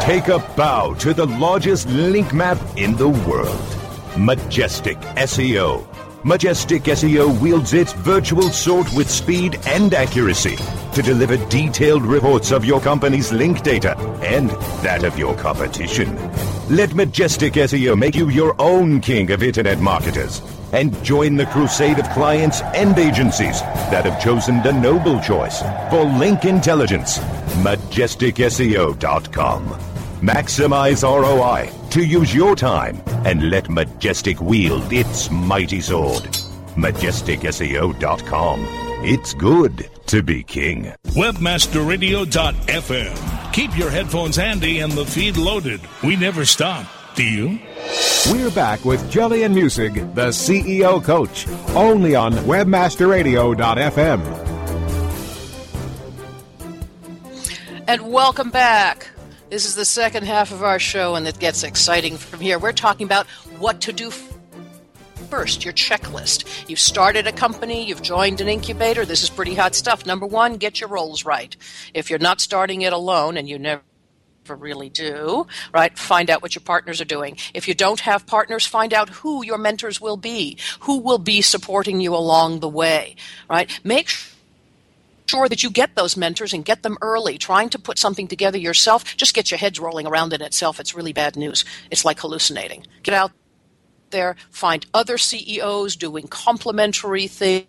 Take 0.00 0.28
a 0.28 0.40
bow 0.56 0.94
to 0.94 1.14
the 1.14 1.26
largest 1.26 1.88
link 1.88 2.34
map 2.34 2.58
in 2.76 2.96
the 2.96 3.08
world. 3.08 3.62
Majestic 4.16 4.98
SEO. 5.16 5.86
Majestic 6.24 6.82
SEO 6.82 7.40
wields 7.40 7.72
its 7.72 7.92
virtual 7.92 8.50
sword 8.50 8.86
with 8.96 9.08
speed 9.08 9.58
and 9.66 9.94
accuracy 9.94 10.56
to 10.94 11.02
deliver 11.02 11.36
detailed 11.48 12.02
reports 12.02 12.50
of 12.50 12.64
your 12.64 12.80
company's 12.80 13.32
link 13.32 13.62
data 13.62 13.96
and 14.22 14.50
that 14.82 15.04
of 15.04 15.18
your 15.18 15.36
competition. 15.36 16.16
Let 16.68 16.94
Majestic 16.94 17.54
SEO 17.54 17.96
make 17.96 18.14
you 18.14 18.28
your 18.28 18.54
own 18.58 19.00
king 19.00 19.30
of 19.30 19.42
internet 19.42 19.78
marketers 19.78 20.42
and 20.72 21.00
join 21.04 21.36
the 21.36 21.46
crusade 21.46 21.98
of 21.98 22.08
clients 22.10 22.60
and 22.74 22.98
agencies 22.98 23.60
that 23.90 24.04
have 24.04 24.22
chosen 24.22 24.62
the 24.62 24.72
noble 24.72 25.20
choice 25.20 25.62
for 25.90 26.04
link 26.04 26.44
intelligence. 26.44 27.20
MajesticSEO.com. 27.62 29.64
Maximize 30.22 31.02
ROI 31.02 31.70
to 31.90 32.02
use 32.04 32.32
your 32.34 32.54
time 32.56 33.02
and 33.24 33.50
let 33.50 33.68
Majestic 33.68 34.40
wield 34.40 34.92
its 34.92 35.28
mighty 35.30 35.80
sword. 35.80 36.22
MajesticSEO.com. 36.76 38.60
It's 39.04 39.34
good 39.34 39.90
to 40.06 40.22
be 40.22 40.44
king. 40.44 40.92
Webmasterradio.fm. 41.08 43.52
Keep 43.52 43.76
your 43.76 43.90
headphones 43.90 44.36
handy 44.36 44.78
and 44.78 44.92
the 44.92 45.04
feed 45.04 45.36
loaded. 45.36 45.80
We 46.02 46.14
never 46.16 46.44
stop. 46.44 46.86
Do 47.14 47.24
you? 47.24 47.58
We're 48.30 48.52
back 48.52 48.84
with 48.84 49.10
Gillian 49.10 49.52
Muessig, 49.54 50.14
the 50.14 50.28
CEO 50.28 51.02
coach, 51.04 51.48
only 51.74 52.14
on 52.14 52.32
webmasterradio.fm. 52.32 54.51
And 57.88 58.12
welcome 58.12 58.50
back. 58.50 59.10
This 59.50 59.66
is 59.66 59.74
the 59.74 59.84
second 59.84 60.24
half 60.24 60.52
of 60.52 60.62
our 60.62 60.78
show, 60.78 61.16
and 61.16 61.26
it 61.26 61.40
gets 61.40 61.64
exciting 61.64 62.16
from 62.16 62.38
here. 62.38 62.56
We're 62.56 62.72
talking 62.72 63.06
about 63.06 63.26
what 63.58 63.80
to 63.82 63.92
do 63.92 64.12
first, 65.28 65.64
your 65.64 65.74
checklist. 65.74 66.68
You've 66.68 66.78
started 66.78 67.26
a 67.26 67.32
company, 67.32 67.84
you've 67.84 68.00
joined 68.00 68.40
an 68.40 68.48
incubator. 68.48 69.04
This 69.04 69.24
is 69.24 69.30
pretty 69.30 69.54
hot 69.54 69.74
stuff. 69.74 70.06
Number 70.06 70.26
one, 70.26 70.58
get 70.58 70.80
your 70.80 70.90
roles 70.90 71.24
right. 71.24 71.56
If 71.92 72.08
you're 72.08 72.20
not 72.20 72.40
starting 72.40 72.82
it 72.82 72.92
alone, 72.92 73.36
and 73.36 73.48
you 73.48 73.58
never 73.58 73.82
really 74.48 74.88
do, 74.88 75.48
right? 75.74 75.98
Find 75.98 76.30
out 76.30 76.40
what 76.40 76.54
your 76.54 76.62
partners 76.62 77.00
are 77.00 77.04
doing. 77.06 77.36
If 77.52 77.66
you 77.66 77.74
don't 77.74 78.00
have 78.00 78.26
partners, 78.26 78.64
find 78.64 78.94
out 78.94 79.08
who 79.08 79.44
your 79.44 79.58
mentors 79.58 80.00
will 80.00 80.16
be, 80.16 80.56
who 80.80 80.98
will 80.98 81.18
be 81.18 81.42
supporting 81.42 82.00
you 82.00 82.14
along 82.14 82.60
the 82.60 82.68
way, 82.68 83.16
right? 83.50 83.68
Make 83.82 84.10
sure 85.26 85.48
that 85.48 85.62
you 85.62 85.70
get 85.70 85.94
those 85.94 86.16
mentors 86.16 86.52
and 86.52 86.64
get 86.64 86.82
them 86.82 86.98
early. 87.00 87.38
Trying 87.38 87.70
to 87.70 87.78
put 87.78 87.98
something 87.98 88.28
together 88.28 88.58
yourself 88.58 89.16
just 89.16 89.34
gets 89.34 89.50
your 89.50 89.58
heads 89.58 89.78
rolling 89.78 90.06
around 90.06 90.32
in 90.32 90.42
itself. 90.42 90.80
It's 90.80 90.94
really 90.94 91.12
bad 91.12 91.36
news. 91.36 91.64
It's 91.90 92.04
like 92.04 92.20
hallucinating. 92.20 92.86
Get 93.02 93.14
out 93.14 93.32
there, 94.10 94.36
find 94.50 94.86
other 94.94 95.18
CEOs 95.18 95.96
doing 95.96 96.28
complementary 96.28 97.26
things 97.26 97.66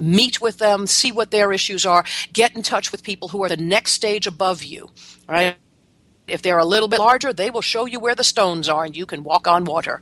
meet 0.00 0.40
with 0.40 0.58
them, 0.58 0.86
see 0.86 1.12
what 1.12 1.30
their 1.30 1.52
issues 1.52 1.84
are, 1.84 2.04
get 2.32 2.56
in 2.56 2.62
touch 2.62 2.90
with 2.90 3.02
people 3.02 3.28
who 3.28 3.42
are 3.44 3.48
the 3.48 3.56
next 3.56 3.92
stage 3.92 4.26
above 4.26 4.62
you, 4.62 4.90
right? 5.28 5.56
If 6.26 6.42
they're 6.42 6.58
a 6.58 6.64
little 6.64 6.88
bit 6.88 7.00
larger, 7.00 7.32
they 7.32 7.50
will 7.50 7.62
show 7.62 7.84
you 7.84 8.00
where 8.00 8.14
the 8.14 8.24
stones 8.24 8.68
are 8.68 8.84
and 8.84 8.96
you 8.96 9.06
can 9.06 9.24
walk 9.24 9.46
on 9.46 9.64
water. 9.64 10.00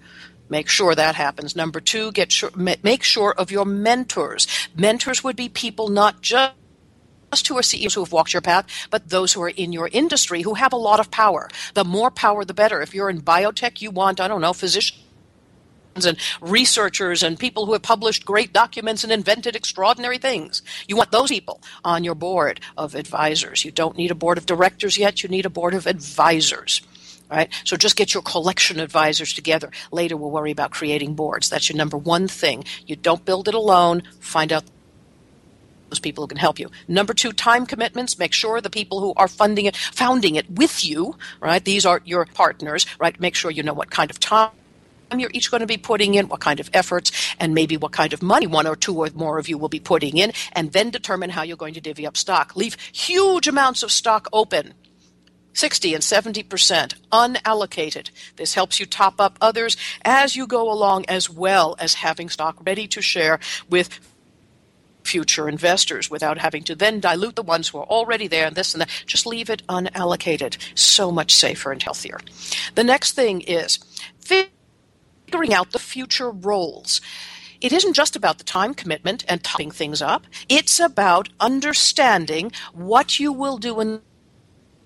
Make 0.51 0.69
sure 0.69 0.95
that 0.95 1.15
happens. 1.15 1.55
Number 1.57 1.81
two, 1.81 2.11
get 2.13 2.33
sure, 2.33 2.51
make 2.55 3.05
sure 3.05 3.33
of 3.39 3.51
your 3.51 3.65
mentors. 3.65 4.47
Mentors 4.75 5.25
would 5.25 5.37
be 5.37 5.49
people 5.49 5.89
not 5.89 6.21
just 6.21 6.55
just 7.33 7.47
who 7.47 7.57
are 7.57 7.63
CEOs 7.63 7.95
who 7.95 8.03
have 8.03 8.11
walked 8.11 8.33
your 8.33 8.43
path, 8.43 8.67
but 8.91 9.09
those 9.09 9.33
who 9.33 9.43
are 9.43 9.51
in 9.51 9.73
your 9.73 9.89
industry 9.93 10.43
who 10.43 10.55
have 10.55 10.73
a 10.73 10.77
lot 10.77 10.99
of 10.99 11.13
power. 11.13 11.49
The 11.75 11.85
more 11.85 12.11
power, 12.11 12.45
the 12.45 12.53
better. 12.55 12.81
If 12.81 12.93
you're 12.93 13.09
in 13.09 13.23
biotech, 13.23 13.81
you 13.81 13.93
want, 13.93 14.21
I 14.21 14.27
don't 14.27 14.41
know, 14.41 14.53
physicians 14.53 14.99
and 15.95 16.19
researchers 16.41 17.23
and 17.23 17.39
people 17.39 17.67
who 17.67 17.73
have 17.75 17.83
published 17.83 18.25
great 18.25 18.53
documents 18.53 19.05
and 19.05 19.13
invented 19.13 19.55
extraordinary 19.55 20.19
things. 20.19 20.63
You 20.89 20.97
want 20.97 21.13
those 21.13 21.29
people 21.29 21.61
on 21.85 22.03
your 22.03 22.17
board 22.17 22.59
of 22.77 22.97
advisors. 22.97 23.65
You 23.65 23.71
don't 23.71 23.97
need 23.97 24.11
a 24.11 24.17
board 24.17 24.37
of 24.37 24.47
directors 24.47 24.99
yet, 24.99 25.23
you 25.23 25.29
need 25.29 25.47
a 25.47 25.51
board 25.51 25.75
of 25.75 25.87
advisors. 25.87 26.83
Right? 27.31 27.49
So 27.65 27.77
just 27.77 27.95
get 27.95 28.13
your 28.13 28.25
collection 28.25 28.81
advisors 28.81 29.33
together. 29.33 29.71
Later 29.93 30.17
we'll 30.17 30.33
worry 30.33 30.51
about 30.51 30.73
creating 30.73 31.15
boards. 31.15 31.49
That's 31.49 31.69
your 31.69 31.77
number 31.77 31.97
one 31.97 32.27
thing. 32.27 32.65
You 32.87 32.97
don't 32.97 33.25
build 33.25 33.47
it 33.47 33.55
alone. 33.55 34.03
Find 34.19 34.53
out 34.53 34.65
those 35.91 36.01
people 36.01 36.25
who 36.25 36.29
can 36.29 36.39
help 36.39 36.59
you. 36.59 36.71
Number 36.89 37.13
two, 37.13 37.33
time 37.33 37.67
commitments. 37.67 38.19
Make 38.19 38.33
sure 38.33 38.61
the 38.61 38.71
people 38.71 39.01
who 39.01 39.13
are 39.17 39.29
funding 39.29 39.67
it, 39.67 39.77
founding 39.77 40.37
it 40.37 40.51
with 40.51 40.85
you, 40.85 41.17
right? 41.41 41.65
These 41.65 41.85
are 41.85 42.01
your 42.05 42.25
partners, 42.25 42.87
right? 42.99 43.19
Make 43.21 43.35
sure 43.35 43.51
you 43.51 43.63
know 43.63 43.75
what 43.75 43.91
kind 43.91 44.11
of 44.11 44.19
time 44.19 44.51
you're 45.17 45.31
each 45.35 45.51
going 45.51 45.61
to 45.61 45.67
be 45.67 45.77
putting 45.77 46.15
in, 46.15 46.29
what 46.29 46.41
kind 46.41 46.61
of 46.61 46.71
efforts, 46.73 47.11
and 47.41 47.53
maybe 47.55 47.77
what 47.77 47.93
kind 47.93 48.13
of 48.13 48.23
money 48.23 48.47
one 48.47 48.67
or 48.67 48.77
two 48.77 48.97
or 48.97 49.09
more 49.15 49.39
of 49.39 49.49
you 49.49 49.59
will 49.59 49.69
be 49.69 49.81
putting 49.81 50.17
in, 50.17 50.33
and 50.53 50.73
then 50.73 50.91
determine 50.91 51.31
how 51.31 51.43
you're 51.43 51.57
going 51.57 51.75
to 51.75 51.81
divvy 51.81 52.07
up 52.07 52.17
stock. 52.17 52.55
Leave 52.55 52.77
huge 52.93 53.49
amounts 53.49 53.83
of 53.83 53.91
stock 53.91 54.29
open. 54.33 54.75
60 55.61 55.93
and 55.93 56.03
70% 56.03 56.95
unallocated. 57.13 58.11
This 58.37 58.55
helps 58.55 58.81
you 58.81 58.87
top 58.87 59.21
up 59.21 59.37
others 59.43 59.77
as 60.03 60.35
you 60.35 60.47
go 60.47 60.73
along, 60.73 61.05
as 61.07 61.29
well 61.29 61.77
as 61.79 61.95
having 61.95 62.31
stock 62.31 62.57
ready 62.65 62.89
to 62.89 63.03
share 63.03 63.39
with 63.69 64.01
future 65.05 65.51
investors 65.51 66.11
without 66.11 66.39
having 66.39 66.63
to 66.63 66.75
then 66.75 66.99
dilute 66.99 67.37
the 67.37 67.43
ones 67.43 67.69
who 67.69 67.79
are 67.79 67.85
already 67.85 68.27
there 68.27 68.47
and 68.47 68.57
this 68.57 68.73
and 68.73 68.81
that. 68.81 68.89
Just 69.05 69.27
leave 69.27 69.51
it 69.51 69.63
unallocated. 69.67 70.57
So 70.75 71.13
much 71.13 71.35
safer 71.35 71.73
and 71.73 71.83
healthier. 71.83 72.19
The 72.75 72.85
next 72.85 73.13
thing 73.13 73.43
is 73.43 73.79
figuring 74.19 75.53
out 75.53 75.73
the 75.73 75.79
future 75.79 76.31
roles. 76.31 77.03
It 77.61 77.75
isn't 77.75 77.93
just 77.93 78.17
about 78.17 78.39
the 78.39 78.45
time 78.45 78.73
commitment 78.73 79.27
and 79.29 79.45
topping 79.45 79.71
things 79.71 80.01
up. 80.01 80.25
It's 80.49 80.81
about 80.81 81.29
understanding 81.39 82.53
what 82.73 83.21
you 83.21 83.31
will 83.31 83.59
do 83.59 83.79
in 83.81 84.01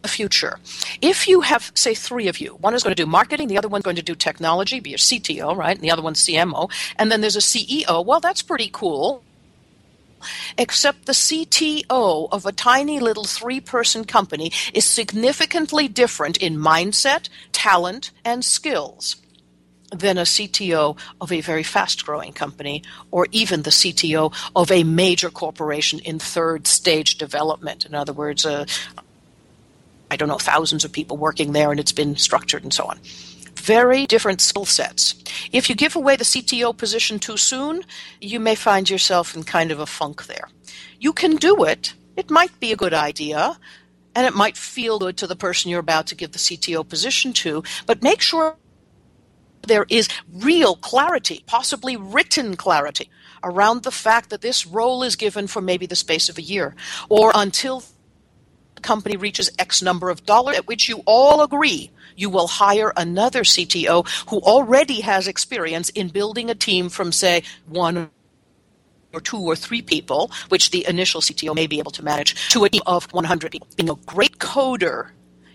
future. 0.08 0.58
If 1.00 1.28
you 1.28 1.40
have, 1.42 1.72
say, 1.74 1.94
three 1.94 2.28
of 2.28 2.38
you, 2.38 2.54
one 2.54 2.74
is 2.74 2.82
going 2.82 2.94
to 2.94 3.02
do 3.02 3.08
marketing, 3.08 3.48
the 3.48 3.58
other 3.58 3.68
one's 3.68 3.84
going 3.84 3.96
to 3.96 4.02
do 4.02 4.14
technology, 4.14 4.80
be 4.80 4.94
a 4.94 4.98
CTO, 4.98 5.56
right? 5.56 5.76
And 5.76 5.84
the 5.84 5.90
other 5.90 6.02
one's 6.02 6.24
CMO, 6.24 6.70
and 6.96 7.10
then 7.10 7.20
there's 7.20 7.36
a 7.36 7.40
CEO. 7.40 8.04
Well, 8.04 8.20
that's 8.20 8.42
pretty 8.42 8.70
cool. 8.72 9.22
Except 10.56 11.04
the 11.04 11.12
CTO 11.12 12.28
of 12.32 12.46
a 12.46 12.52
tiny 12.52 12.98
little 12.98 13.24
three 13.24 13.60
person 13.60 14.04
company 14.04 14.52
is 14.72 14.84
significantly 14.84 15.86
different 15.86 16.38
in 16.38 16.56
mindset, 16.56 17.28
talent, 17.52 18.10
and 18.24 18.44
skills 18.44 19.16
than 19.90 20.18
a 20.18 20.22
CTO 20.22 20.96
of 21.20 21.32
a 21.32 21.40
very 21.40 21.62
fast 21.62 22.04
growing 22.04 22.32
company 22.32 22.82
or 23.10 23.26
even 23.30 23.62
the 23.62 23.70
CTO 23.70 24.34
of 24.56 24.70
a 24.70 24.84
major 24.84 25.30
corporation 25.30 25.98
in 26.00 26.18
third 26.18 26.66
stage 26.66 27.16
development. 27.16 27.84
In 27.84 27.94
other 27.94 28.12
words, 28.12 28.44
uh, 28.44 28.66
I 30.10 30.16
don't 30.16 30.28
know, 30.28 30.38
thousands 30.38 30.84
of 30.84 30.92
people 30.92 31.16
working 31.16 31.52
there 31.52 31.70
and 31.70 31.80
it's 31.80 31.92
been 31.92 32.16
structured 32.16 32.62
and 32.62 32.72
so 32.72 32.84
on. 32.84 32.98
Very 33.56 34.06
different 34.06 34.40
skill 34.40 34.64
sets. 34.64 35.14
If 35.52 35.68
you 35.68 35.74
give 35.74 35.96
away 35.96 36.16
the 36.16 36.24
CTO 36.24 36.76
position 36.76 37.18
too 37.18 37.36
soon, 37.36 37.84
you 38.20 38.38
may 38.38 38.54
find 38.54 38.88
yourself 38.90 39.34
in 39.34 39.44
kind 39.44 39.70
of 39.70 39.80
a 39.80 39.86
funk 39.86 40.26
there. 40.26 40.48
You 41.00 41.12
can 41.12 41.36
do 41.36 41.64
it, 41.64 41.94
it 42.16 42.30
might 42.30 42.58
be 42.60 42.72
a 42.72 42.76
good 42.76 42.94
idea, 42.94 43.58
and 44.14 44.26
it 44.26 44.34
might 44.34 44.56
feel 44.56 44.98
good 44.98 45.16
to 45.18 45.26
the 45.26 45.36
person 45.36 45.70
you're 45.70 45.80
about 45.80 46.06
to 46.08 46.14
give 46.14 46.32
the 46.32 46.38
CTO 46.38 46.88
position 46.88 47.32
to, 47.34 47.62
but 47.86 48.02
make 48.02 48.20
sure 48.20 48.56
there 49.66 49.86
is 49.88 50.08
real 50.32 50.76
clarity, 50.76 51.42
possibly 51.46 51.96
written 51.96 52.56
clarity, 52.56 53.10
around 53.42 53.82
the 53.82 53.90
fact 53.90 54.30
that 54.30 54.40
this 54.40 54.66
role 54.66 55.02
is 55.02 55.16
given 55.16 55.46
for 55.46 55.60
maybe 55.60 55.86
the 55.86 55.96
space 55.96 56.28
of 56.28 56.38
a 56.38 56.42
year 56.42 56.74
or 57.08 57.32
until 57.34 57.82
company 58.84 59.16
reaches 59.16 59.50
X 59.58 59.82
number 59.82 60.10
of 60.10 60.24
dollars, 60.24 60.56
at 60.56 60.68
which 60.68 60.88
you 60.88 61.02
all 61.06 61.42
agree 61.42 61.90
you 62.16 62.30
will 62.30 62.46
hire 62.46 62.92
another 62.96 63.42
CTO 63.42 64.06
who 64.30 64.38
already 64.40 65.00
has 65.00 65.26
experience 65.26 65.90
in 65.90 66.08
building 66.08 66.48
a 66.48 66.54
team 66.54 66.88
from, 66.88 67.10
say, 67.10 67.42
one 67.66 68.10
or 69.12 69.20
two 69.20 69.40
or 69.40 69.56
three 69.56 69.82
people, 69.82 70.30
which 70.48 70.70
the 70.70 70.86
initial 70.88 71.20
CTO 71.20 71.54
may 71.54 71.66
be 71.66 71.78
able 71.78 71.90
to 71.92 72.04
manage, 72.04 72.50
to 72.50 72.64
a 72.64 72.68
team 72.68 72.82
of 72.86 73.12
100 73.12 73.50
people. 73.50 73.66
Being 73.76 73.90
a 73.90 73.96
great 74.06 74.38
coder, 74.38 75.10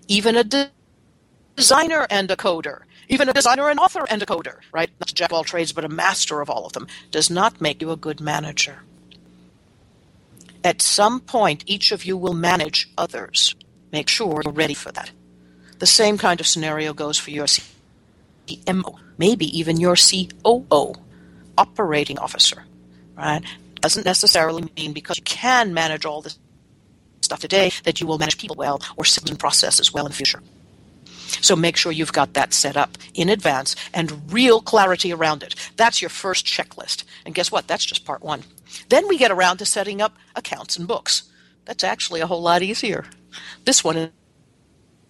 even 0.08 0.36
a 0.36 0.44
designer 1.56 2.08
and 2.10 2.30
a 2.32 2.36
coder 2.36 2.82
even 3.10 3.28
a 3.28 3.34
designer, 3.34 3.70
an 3.70 3.80
author, 3.80 4.06
and 4.08 4.22
a 4.22 4.26
coder, 4.26 4.60
right? 4.72 4.90
Not 5.00 5.10
a 5.12 5.14
jack 5.14 5.32
of 5.32 5.34
all 5.34 5.44
trades, 5.44 5.74
but 5.74 5.84
a 5.84 5.90
master 5.90 6.42
of 6.42 6.50
all 6.50 6.66
of 6.66 6.74
them, 6.74 6.88
does 7.12 7.30
not 7.30 7.60
make 7.60 7.82
you 7.82 7.92
a 7.92 7.98
good 7.98 8.22
manager. 8.22 8.84
At 10.64 10.82
some 10.82 11.22
point, 11.22 11.64
each 11.66 11.92
of 11.92 12.06
you 12.06 12.18
will 12.18 12.34
manage 12.34 12.90
others. 12.98 13.56
Make 13.92 14.10
sure 14.10 14.42
you're 14.44 14.54
ready 14.54 14.74
for 14.74 14.92
that. 14.92 15.12
The 15.80 15.86
same 15.86 16.18
kind 16.18 16.40
of 16.40 16.48
scenario 16.48 16.94
goes 16.94 17.18
for 17.18 17.32
your 17.32 17.46
CMO, 17.46 19.00
maybe 19.18 19.58
even 19.58 19.80
your 19.80 19.96
COO, 19.96 20.94
operating 21.58 22.20
officer, 22.20 22.66
right? 23.16 23.42
Doesn't 23.80 24.06
necessarily 24.06 24.70
mean 24.76 24.92
because 24.92 25.18
you 25.18 25.24
can 25.24 25.74
manage 25.74 26.06
all 26.06 26.22
this 26.22 26.38
stuff 27.22 27.40
today 27.40 27.72
that 27.86 28.02
you 28.02 28.08
will 28.08 28.18
manage 28.18 28.38
people 28.38 28.58
well 28.58 28.82
or 28.98 29.06
systems 29.06 29.30
and 29.30 29.40
processes 29.40 29.94
well 29.94 30.06
in 30.06 30.12
the 30.12 30.16
future. 30.16 30.42
So 31.30 31.56
make 31.56 31.78
sure 31.78 31.92
you've 31.92 32.14
got 32.14 32.34
that 32.34 32.54
set 32.54 32.78
up 32.78 32.98
in 33.14 33.30
advance 33.30 33.76
and 33.94 34.32
real 34.32 34.62
clarity 34.62 35.14
around 35.14 35.44
it. 35.44 35.56
That's 35.78 36.02
your 36.02 36.10
first 36.10 36.46
checklist. 36.46 37.04
And 37.26 37.36
guess 37.36 37.52
what? 37.52 37.68
That's 37.68 37.86
just 37.86 38.06
part 38.06 38.22
one. 38.22 38.44
Then 38.90 39.08
we 39.08 39.18
get 39.18 39.32
around 39.32 39.58
to 39.58 39.66
setting 39.66 40.02
up 40.02 40.16
accounts 40.36 40.78
and 40.78 40.88
books. 40.88 41.24
That's 41.66 41.84
actually 41.84 42.22
a 42.22 42.28
whole 42.28 42.42
lot 42.42 42.62
easier. 42.62 43.06
This 43.66 43.84
one 43.84 43.98
is 43.98 44.12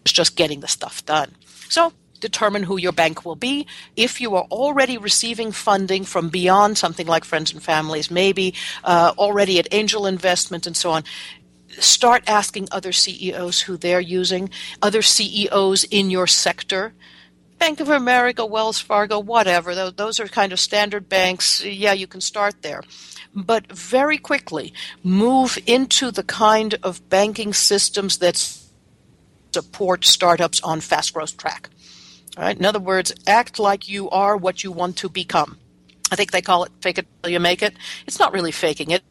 just 0.06 0.36
getting 0.36 0.60
the 0.60 0.68
stuff 0.68 1.06
done. 1.06 1.36
So 1.70 1.94
determine 2.20 2.64
who 2.64 2.78
your 2.78 2.92
bank 2.92 3.26
will 3.26 3.36
be. 3.36 3.66
If 3.96 4.20
you 4.22 4.36
are 4.36 4.44
already 4.52 4.98
receiving 4.98 5.52
funding 5.52 6.04
from 6.04 6.30
beyond 6.30 6.78
something 6.78 7.08
like 7.08 7.24
friends 7.24 7.52
and 7.52 7.64
families, 7.64 8.12
maybe 8.12 8.56
uh, 8.84 9.14
already 9.18 9.60
at 9.60 9.68
angel 9.72 10.06
investment 10.06 10.68
and 10.68 10.76
so 10.76 10.92
on, 10.92 11.04
start 11.72 12.24
asking 12.28 12.68
other 12.72 12.92
CEOs 12.92 13.62
who 13.62 13.78
they're 13.78 14.00
using, 14.00 14.50
other 14.82 15.02
CEOs 15.02 15.84
in 15.86 16.10
your 16.10 16.28
sector. 16.28 16.94
Bank 17.58 17.80
of 17.80 17.90
America, 17.90 18.46
Wells 18.46 18.80
Fargo, 18.80 19.20
whatever. 19.20 19.92
Those, 19.92 20.20
are 20.20 20.28
kind 20.28 20.54
of 20.54 20.60
standard 20.60 21.10
banks. 21.10 21.64
Yeah, 21.64 21.94
you 21.94 22.08
can 22.08 22.22
start 22.22 22.62
there. 22.62 22.84
But 23.36 23.72
very 23.72 24.18
quickly 24.18 24.74
move 25.04 25.58
into 25.66 26.10
the 26.10 26.24
kind 26.24 26.76
of 26.82 27.08
banking 27.10 27.54
systems 27.54 28.20
that 28.20 28.38
support 29.54 30.06
startups 30.06 30.62
on 30.62 30.80
fast 30.80 31.14
growth 31.14 31.38
track. 31.38 31.70
All 32.38 32.44
right? 32.44 32.58
In 32.58 32.66
other 32.66 32.80
words, 32.80 33.14
act 33.28 33.60
like 33.60 33.90
you 33.90 34.10
are 34.10 34.38
what 34.38 34.64
you 34.64 34.72
want 34.72 34.98
to 34.98 35.10
become. 35.10 35.58
I 36.12 36.16
think 36.16 36.32
they 36.32 36.42
call 36.42 36.64
it 36.64 36.72
fake 36.82 36.98
it 36.98 37.08
till 37.22 37.32
you 37.32 37.40
make 37.40 37.62
it. 37.62 37.76
It's 38.08 38.20
not 38.20 38.34
really 38.34 38.52
faking 38.52 38.92
it. 38.92 39.04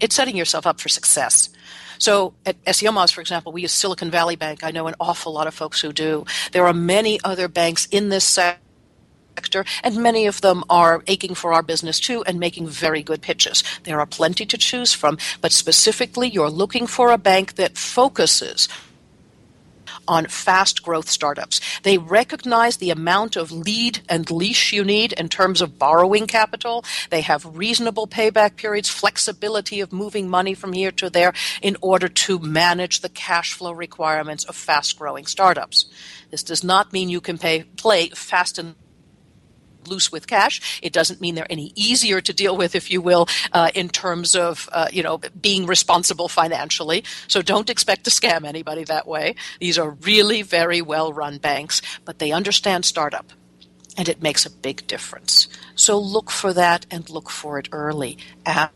It's 0.00 0.14
setting 0.14 0.36
yourself 0.36 0.66
up 0.66 0.80
for 0.80 0.88
success. 0.88 1.50
So 1.98 2.34
at 2.46 2.62
SEO 2.64 3.12
for 3.12 3.20
example, 3.20 3.52
we 3.52 3.62
use 3.62 3.72
Silicon 3.72 4.10
Valley 4.10 4.36
Bank. 4.36 4.62
I 4.62 4.70
know 4.70 4.86
an 4.86 4.94
awful 5.00 5.32
lot 5.32 5.46
of 5.46 5.54
folks 5.54 5.80
who 5.80 5.92
do. 5.92 6.24
There 6.52 6.66
are 6.66 6.72
many 6.72 7.18
other 7.24 7.48
banks 7.48 7.86
in 7.90 8.08
this 8.08 8.24
sector, 8.24 9.64
and 9.82 9.96
many 9.96 10.26
of 10.26 10.40
them 10.40 10.64
are 10.70 11.02
aching 11.06 11.34
for 11.34 11.52
our 11.52 11.62
business 11.62 11.98
too 11.98 12.22
and 12.24 12.38
making 12.38 12.68
very 12.68 13.02
good 13.02 13.20
pitches. 13.20 13.64
There 13.84 13.98
are 13.98 14.06
plenty 14.06 14.46
to 14.46 14.56
choose 14.56 14.92
from, 14.94 15.18
but 15.40 15.52
specifically, 15.52 16.28
you're 16.28 16.50
looking 16.50 16.86
for 16.86 17.10
a 17.10 17.18
bank 17.18 17.54
that 17.56 17.76
focuses 17.76 18.68
on 20.08 20.26
fast 20.26 20.82
growth 20.82 21.08
startups. 21.08 21.60
They 21.82 21.98
recognize 21.98 22.78
the 22.78 22.90
amount 22.90 23.36
of 23.36 23.52
lead 23.52 24.00
and 24.08 24.28
leash 24.30 24.72
you 24.72 24.82
need 24.82 25.12
in 25.12 25.28
terms 25.28 25.60
of 25.60 25.78
borrowing 25.78 26.26
capital. 26.26 26.84
They 27.10 27.20
have 27.20 27.56
reasonable 27.56 28.08
payback 28.08 28.56
periods, 28.56 28.88
flexibility 28.88 29.80
of 29.80 29.92
moving 29.92 30.28
money 30.28 30.54
from 30.54 30.72
here 30.72 30.90
to 30.92 31.10
there 31.10 31.34
in 31.62 31.76
order 31.80 32.08
to 32.08 32.38
manage 32.38 33.00
the 33.00 33.08
cash 33.08 33.52
flow 33.52 33.72
requirements 33.72 34.44
of 34.44 34.56
fast 34.56 34.98
growing 34.98 35.26
startups. 35.26 35.86
This 36.30 36.42
does 36.42 36.64
not 36.64 36.92
mean 36.92 37.08
you 37.08 37.20
can 37.20 37.38
pay, 37.38 37.62
play 37.62 38.08
fast 38.08 38.58
and 38.58 38.74
loose 39.88 40.12
with 40.12 40.26
cash. 40.26 40.80
It 40.82 40.92
doesn't 40.92 41.20
mean 41.20 41.34
they're 41.34 41.50
any 41.50 41.72
easier 41.74 42.20
to 42.20 42.32
deal 42.32 42.56
with, 42.56 42.74
if 42.74 42.90
you 42.90 43.00
will, 43.00 43.26
uh, 43.52 43.70
in 43.74 43.88
terms 43.88 44.34
of 44.34 44.68
uh, 44.72 44.88
you 44.92 45.02
know 45.02 45.20
being 45.40 45.66
responsible 45.66 46.28
financially. 46.28 47.04
So 47.26 47.42
don't 47.42 47.70
expect 47.70 48.04
to 48.04 48.10
scam 48.10 48.44
anybody 48.44 48.84
that 48.84 49.06
way. 49.06 49.34
These 49.60 49.78
are 49.78 49.90
really 49.90 50.42
very 50.42 50.82
well 50.82 51.12
run 51.12 51.38
banks, 51.38 51.82
but 52.04 52.18
they 52.18 52.32
understand 52.32 52.84
startup. 52.84 53.32
And 53.96 54.08
it 54.08 54.22
makes 54.22 54.46
a 54.46 54.50
big 54.50 54.86
difference. 54.86 55.48
So 55.74 55.98
look 55.98 56.30
for 56.30 56.52
that 56.52 56.86
and 56.88 57.10
look 57.10 57.30
for 57.30 57.58
it 57.58 57.68
early. 57.72 58.16
Ask 58.46 58.72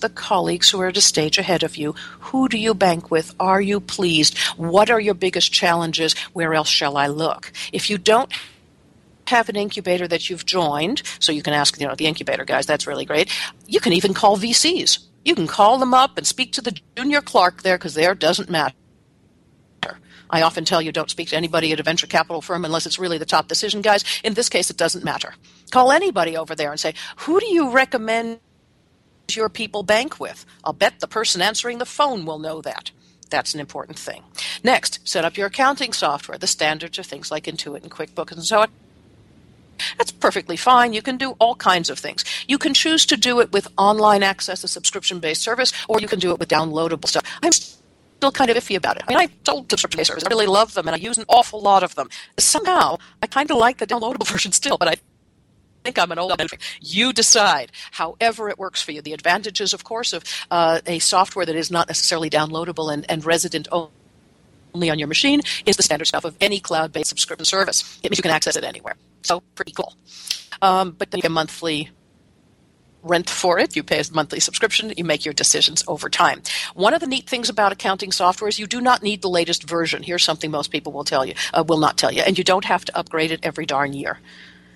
the 0.00 0.08
colleagues 0.08 0.70
who 0.70 0.80
are 0.80 0.88
at 0.88 0.96
a 0.96 1.02
stage 1.02 1.38
ahead 1.38 1.62
of 1.62 1.76
you 1.76 1.94
who 2.20 2.48
do 2.48 2.56
you 2.56 2.72
bank 2.72 3.10
with? 3.10 3.34
Are 3.38 3.60
you 3.60 3.80
pleased? 3.80 4.38
What 4.56 4.90
are 4.90 5.00
your 5.00 5.14
biggest 5.14 5.52
challenges? 5.52 6.14
Where 6.32 6.54
else 6.54 6.68
shall 6.68 6.96
I 6.96 7.08
look? 7.08 7.52
If 7.72 7.90
you 7.90 7.98
don't 7.98 8.32
have 9.26 9.48
an 9.48 9.56
incubator 9.56 10.08
that 10.08 10.28
you've 10.28 10.46
joined, 10.46 11.02
so 11.18 11.32
you 11.32 11.42
can 11.42 11.54
ask 11.54 11.80
you 11.80 11.86
know 11.86 11.94
the 11.94 12.06
incubator 12.06 12.44
guys. 12.44 12.66
That's 12.66 12.86
really 12.86 13.04
great. 13.04 13.30
You 13.66 13.80
can 13.80 13.92
even 13.92 14.14
call 14.14 14.36
VCs. 14.36 14.98
You 15.24 15.34
can 15.34 15.46
call 15.46 15.78
them 15.78 15.94
up 15.94 16.18
and 16.18 16.26
speak 16.26 16.52
to 16.52 16.60
the 16.60 16.76
junior 16.96 17.20
clerk 17.20 17.62
there 17.62 17.78
because 17.78 17.94
there 17.94 18.14
doesn't 18.14 18.50
matter. 18.50 18.74
I 20.32 20.42
often 20.42 20.64
tell 20.64 20.80
you 20.80 20.92
don't 20.92 21.10
speak 21.10 21.28
to 21.28 21.36
anybody 21.36 21.72
at 21.72 21.80
a 21.80 21.82
venture 21.82 22.06
capital 22.06 22.40
firm 22.40 22.64
unless 22.64 22.86
it's 22.86 22.98
really 22.98 23.18
the 23.18 23.26
top 23.26 23.48
decision 23.48 23.82
guys. 23.82 24.02
In 24.24 24.32
this 24.32 24.48
case, 24.48 24.70
it 24.70 24.78
doesn't 24.78 25.04
matter. 25.04 25.34
Call 25.70 25.92
anybody 25.92 26.36
over 26.36 26.54
there 26.54 26.70
and 26.70 26.80
say, 26.80 26.94
who 27.18 27.38
do 27.38 27.46
you 27.46 27.70
recommend 27.70 28.40
your 29.30 29.50
people 29.50 29.82
bank 29.82 30.18
with? 30.18 30.46
I'll 30.64 30.72
bet 30.72 31.00
the 31.00 31.06
person 31.06 31.42
answering 31.42 31.78
the 31.78 31.86
phone 31.86 32.24
will 32.24 32.38
know 32.38 32.62
that. 32.62 32.90
That's 33.28 33.54
an 33.54 33.60
important 33.60 33.98
thing. 33.98 34.22
Next, 34.64 35.06
set 35.06 35.24
up 35.24 35.36
your 35.36 35.46
accounting 35.48 35.92
software. 35.92 36.38
The 36.38 36.46
standards 36.46 36.98
are 36.98 37.02
things 37.02 37.30
like 37.30 37.44
Intuit 37.44 37.82
and 37.82 37.90
QuickBooks 37.90 38.32
and 38.32 38.44
so 38.44 38.60
on. 38.60 38.68
That's 39.98 40.12
perfectly 40.12 40.56
fine. 40.56 40.92
You 40.92 41.02
can 41.02 41.16
do 41.16 41.32
all 41.38 41.54
kinds 41.54 41.90
of 41.90 41.98
things. 41.98 42.24
You 42.48 42.58
can 42.58 42.74
choose 42.74 43.06
to 43.06 43.16
do 43.16 43.40
it 43.40 43.52
with 43.52 43.68
online 43.76 44.22
access, 44.22 44.64
a 44.64 44.68
subscription 44.68 45.18
based 45.18 45.42
service, 45.42 45.72
or 45.88 46.00
you 46.00 46.08
can 46.08 46.18
do 46.18 46.30
it 46.30 46.38
with 46.38 46.48
downloadable 46.48 47.08
stuff. 47.08 47.24
I'm 47.42 47.52
still 47.52 48.32
kind 48.32 48.50
of 48.50 48.56
iffy 48.56 48.76
about 48.76 48.96
it. 48.96 49.04
I 49.06 49.10
mean, 49.10 49.18
I 49.18 49.28
sold 49.44 49.70
subscription 49.70 49.98
based 49.98 50.08
services. 50.08 50.26
I 50.26 50.30
really 50.30 50.46
love 50.46 50.74
them 50.74 50.86
and 50.86 50.94
I 50.94 50.98
use 50.98 51.18
an 51.18 51.24
awful 51.28 51.60
lot 51.60 51.82
of 51.82 51.94
them. 51.94 52.08
Somehow, 52.38 52.98
I 53.22 53.26
kind 53.26 53.50
of 53.50 53.56
like 53.56 53.78
the 53.78 53.86
downloadable 53.86 54.26
version 54.32 54.52
still, 54.52 54.78
but 54.78 54.88
I 54.88 54.94
think 55.84 55.98
I'm 55.98 56.12
an 56.12 56.18
old 56.18 56.32
You 56.80 57.12
decide. 57.12 57.72
However, 57.92 58.48
it 58.48 58.58
works 58.58 58.82
for 58.82 58.92
you. 58.92 59.02
The 59.02 59.12
advantages, 59.12 59.74
of 59.74 59.84
course, 59.84 60.12
of 60.12 60.24
uh, 60.50 60.80
a 60.86 60.98
software 61.00 61.44
that 61.44 61.56
is 61.56 61.70
not 61.70 61.88
necessarily 61.88 62.30
downloadable 62.30 62.92
and, 62.92 63.04
and 63.10 63.24
resident 63.24 63.66
only 63.72 64.90
on 64.90 64.98
your 64.98 65.08
machine 65.08 65.40
is 65.66 65.76
the 65.76 65.82
standard 65.82 66.06
stuff 66.06 66.24
of 66.24 66.36
any 66.40 66.60
cloud 66.60 66.92
based 66.92 67.08
subscription 67.08 67.44
service. 67.44 67.98
It 68.02 68.10
means 68.10 68.18
you 68.18 68.22
can 68.22 68.30
access 68.30 68.56
it 68.56 68.64
anywhere. 68.64 68.94
So 69.22 69.42
pretty 69.54 69.72
cool. 69.72 69.94
Um, 70.60 70.92
but 70.92 71.10
then 71.10 71.18
you 71.18 71.22
get 71.22 71.30
a 71.30 71.34
monthly 71.34 71.90
rent 73.02 73.28
for 73.28 73.58
it. 73.58 73.74
You 73.74 73.82
pay 73.82 74.00
a 74.00 74.04
monthly 74.12 74.40
subscription. 74.40 74.92
You 74.96 75.04
make 75.04 75.24
your 75.24 75.34
decisions 75.34 75.84
over 75.88 76.08
time. 76.08 76.42
One 76.74 76.94
of 76.94 77.00
the 77.00 77.06
neat 77.06 77.28
things 77.28 77.48
about 77.48 77.72
accounting 77.72 78.12
software 78.12 78.48
is 78.48 78.58
you 78.58 78.66
do 78.66 78.80
not 78.80 79.02
need 79.02 79.22
the 79.22 79.28
latest 79.28 79.68
version. 79.68 80.02
Here's 80.02 80.22
something 80.22 80.50
most 80.50 80.70
people 80.70 80.92
will 80.92 81.04
tell 81.04 81.26
you, 81.26 81.34
uh, 81.52 81.64
will 81.66 81.78
not 81.78 81.96
tell 81.96 82.12
you, 82.12 82.22
and 82.22 82.38
you 82.38 82.44
don't 82.44 82.64
have 82.64 82.84
to 82.86 82.96
upgrade 82.96 83.32
it 83.32 83.40
every 83.42 83.66
darn 83.66 83.92
year 83.92 84.18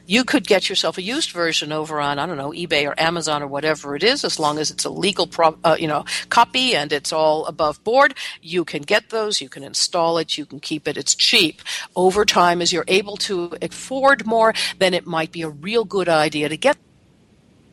you 0.06 0.24
could 0.24 0.46
get 0.46 0.68
yourself 0.68 0.98
a 0.98 1.02
used 1.02 1.30
version 1.30 1.72
over 1.72 2.00
on 2.00 2.18
I 2.18 2.26
don't 2.26 2.36
know 2.36 2.50
eBay 2.50 2.88
or 2.88 2.98
Amazon 2.98 3.42
or 3.42 3.46
whatever 3.46 3.96
it 3.96 4.02
is, 4.02 4.24
as 4.24 4.38
long 4.38 4.58
as 4.58 4.70
it's 4.70 4.84
a 4.84 4.90
legal 4.90 5.26
pro- 5.26 5.58
uh, 5.64 5.76
you 5.78 5.88
know 5.88 6.04
copy 6.28 6.74
and 6.74 6.92
it's 6.92 7.12
all 7.12 7.46
above 7.46 7.82
board. 7.84 8.14
You 8.40 8.64
can 8.64 8.82
get 8.82 9.10
those. 9.10 9.40
You 9.40 9.48
can 9.48 9.62
install 9.62 10.18
it. 10.18 10.38
You 10.38 10.46
can 10.46 10.60
keep 10.60 10.88
it. 10.88 10.96
It's 10.96 11.14
cheap. 11.14 11.60
Over 11.94 12.24
time, 12.24 12.62
as 12.62 12.72
you're 12.72 12.84
able 12.88 13.16
to 13.18 13.56
afford 13.60 14.26
more, 14.26 14.54
then 14.78 14.94
it 14.94 15.06
might 15.06 15.32
be 15.32 15.42
a 15.42 15.48
real 15.48 15.84
good 15.84 16.08
idea 16.08 16.48
to 16.48 16.56
get 16.56 16.76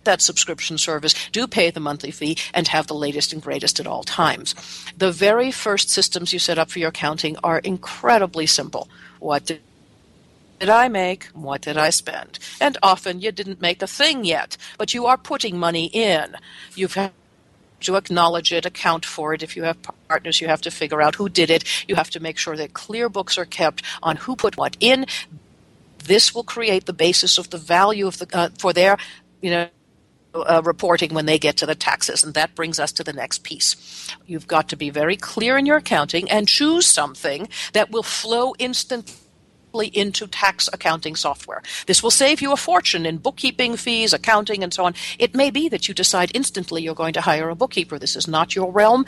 that 0.03 0.21
subscription 0.21 0.77
service, 0.77 1.15
do 1.31 1.47
pay 1.47 1.69
the 1.71 1.79
monthly 1.79 2.11
fee, 2.11 2.37
and 2.53 2.67
have 2.67 2.87
the 2.87 2.93
latest 2.93 3.31
and 3.33 3.41
greatest 3.41 3.79
at 3.79 3.87
all 3.87 4.03
times. 4.03 4.53
The 4.97 5.11
very 5.11 5.51
first 5.51 5.89
systems 5.89 6.33
you 6.33 6.39
set 6.39 6.59
up 6.59 6.69
for 6.69 6.79
your 6.79 6.89
accounting 6.89 7.37
are 7.43 7.59
incredibly 7.59 8.45
simple. 8.45 8.89
What 9.19 9.49
did 10.63 10.69
I 10.69 10.87
make? 10.87 11.25
What 11.33 11.59
did 11.59 11.75
I 11.75 11.89
spend? 11.89 12.39
And 12.61 12.77
often 12.81 13.19
you 13.19 13.33
didn't 13.33 13.59
make 13.59 13.81
a 13.81 13.87
thing 13.87 14.23
yet, 14.23 14.55
but 14.77 14.93
you 14.93 15.05
are 15.07 15.17
putting 15.17 15.57
money 15.57 15.87
in. 15.87 16.37
You've 16.73 16.97
to 17.81 17.95
acknowledge 17.97 18.53
it, 18.53 18.65
account 18.65 19.05
for 19.05 19.33
it. 19.33 19.43
If 19.43 19.57
you 19.57 19.63
have 19.63 19.77
partners, 20.07 20.39
you 20.39 20.47
have 20.47 20.61
to 20.61 20.71
figure 20.71 21.01
out 21.01 21.15
who 21.15 21.27
did 21.27 21.49
it. 21.49 21.65
You 21.89 21.95
have 21.95 22.09
to 22.11 22.21
make 22.21 22.37
sure 22.37 22.55
that 22.55 22.71
clear 22.71 23.09
books 23.09 23.37
are 23.37 23.43
kept 23.43 23.83
on 24.01 24.15
who 24.15 24.37
put 24.37 24.55
what 24.55 24.77
in. 24.79 25.05
This 26.05 26.33
will 26.33 26.45
create 26.45 26.85
the 26.85 26.93
basis 26.93 27.37
of 27.37 27.49
the 27.49 27.57
value 27.57 28.07
of 28.07 28.19
the 28.19 28.27
uh, 28.31 28.49
for 28.57 28.71
their, 28.71 28.95
you 29.41 29.51
know. 29.51 29.67
Uh, 30.35 30.63
reporting 30.65 31.13
when 31.13 31.27
they 31.27 31.37
get 31.37 31.57
to 31.57 31.67
the 31.67 31.75
taxes. 31.75 32.23
And 32.23 32.33
that 32.33 32.55
brings 32.55 32.79
us 32.79 32.91
to 32.93 33.03
the 33.03 33.13
next 33.13 33.43
piece. 33.43 33.75
You've 34.25 34.47
got 34.47 34.67
to 34.69 34.75
be 34.75 34.89
very 34.89 35.15
clear 35.15 35.59
in 35.59 35.67
your 35.67 35.77
accounting 35.77 36.27
and 36.27 36.47
choose 36.47 36.87
something 36.87 37.47
that 37.73 37.91
will 37.91 38.01
flow 38.01 38.55
instantly 38.57 39.13
into 39.81 40.27
tax 40.27 40.69
accounting 40.71 41.15
software. 41.15 41.61
This 41.87 42.03
will 42.03 42.11
save 42.11 42.41
you 42.41 42.53
a 42.53 42.57
fortune 42.57 43.05
in 43.05 43.17
bookkeeping 43.17 43.75
fees, 43.75 44.13
accounting, 44.13 44.63
and 44.63 44.73
so 44.73 44.85
on. 44.85 44.93
It 45.17 45.33
may 45.33 45.49
be 45.49 45.67
that 45.69 45.87
you 45.87 45.93
decide 45.93 46.31
instantly 46.35 46.83
you're 46.83 46.93
going 46.93 47.13
to 47.13 47.21
hire 47.21 47.49
a 47.49 47.55
bookkeeper. 47.55 47.97
This 47.97 48.15
is 48.15 48.27
not 48.27 48.55
your 48.55 48.71
realm 48.71 49.05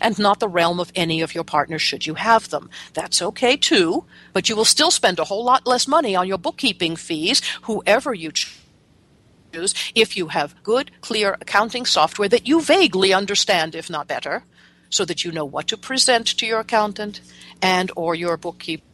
and 0.00 0.18
not 0.18 0.40
the 0.40 0.48
realm 0.48 0.80
of 0.80 0.92
any 0.94 1.20
of 1.20 1.34
your 1.34 1.44
partners 1.44 1.82
should 1.82 2.06
you 2.06 2.14
have 2.14 2.50
them. 2.50 2.70
That's 2.94 3.22
okay 3.22 3.56
too, 3.56 4.04
but 4.32 4.48
you 4.48 4.56
will 4.56 4.64
still 4.64 4.90
spend 4.90 5.18
a 5.18 5.24
whole 5.24 5.44
lot 5.44 5.66
less 5.66 5.88
money 5.88 6.16
on 6.16 6.28
your 6.28 6.38
bookkeeping 6.38 6.96
fees, 6.96 7.42
whoever 7.62 8.14
you 8.14 8.32
choose 8.32 9.74
if 9.94 10.16
you 10.16 10.28
have 10.28 10.60
good, 10.62 10.90
clear 11.00 11.36
accounting 11.40 11.86
software 11.86 12.28
that 12.28 12.46
you 12.46 12.60
vaguely 12.60 13.12
understand, 13.12 13.74
if 13.74 13.88
not 13.88 14.08
better, 14.08 14.44
so 14.90 15.04
that 15.04 15.24
you 15.24 15.32
know 15.32 15.44
what 15.44 15.68
to 15.68 15.76
present 15.76 16.26
to 16.26 16.46
your 16.46 16.60
accountant 16.60 17.20
and 17.62 17.90
or 17.96 18.14
your 18.14 18.36
bookkeeper 18.36 18.84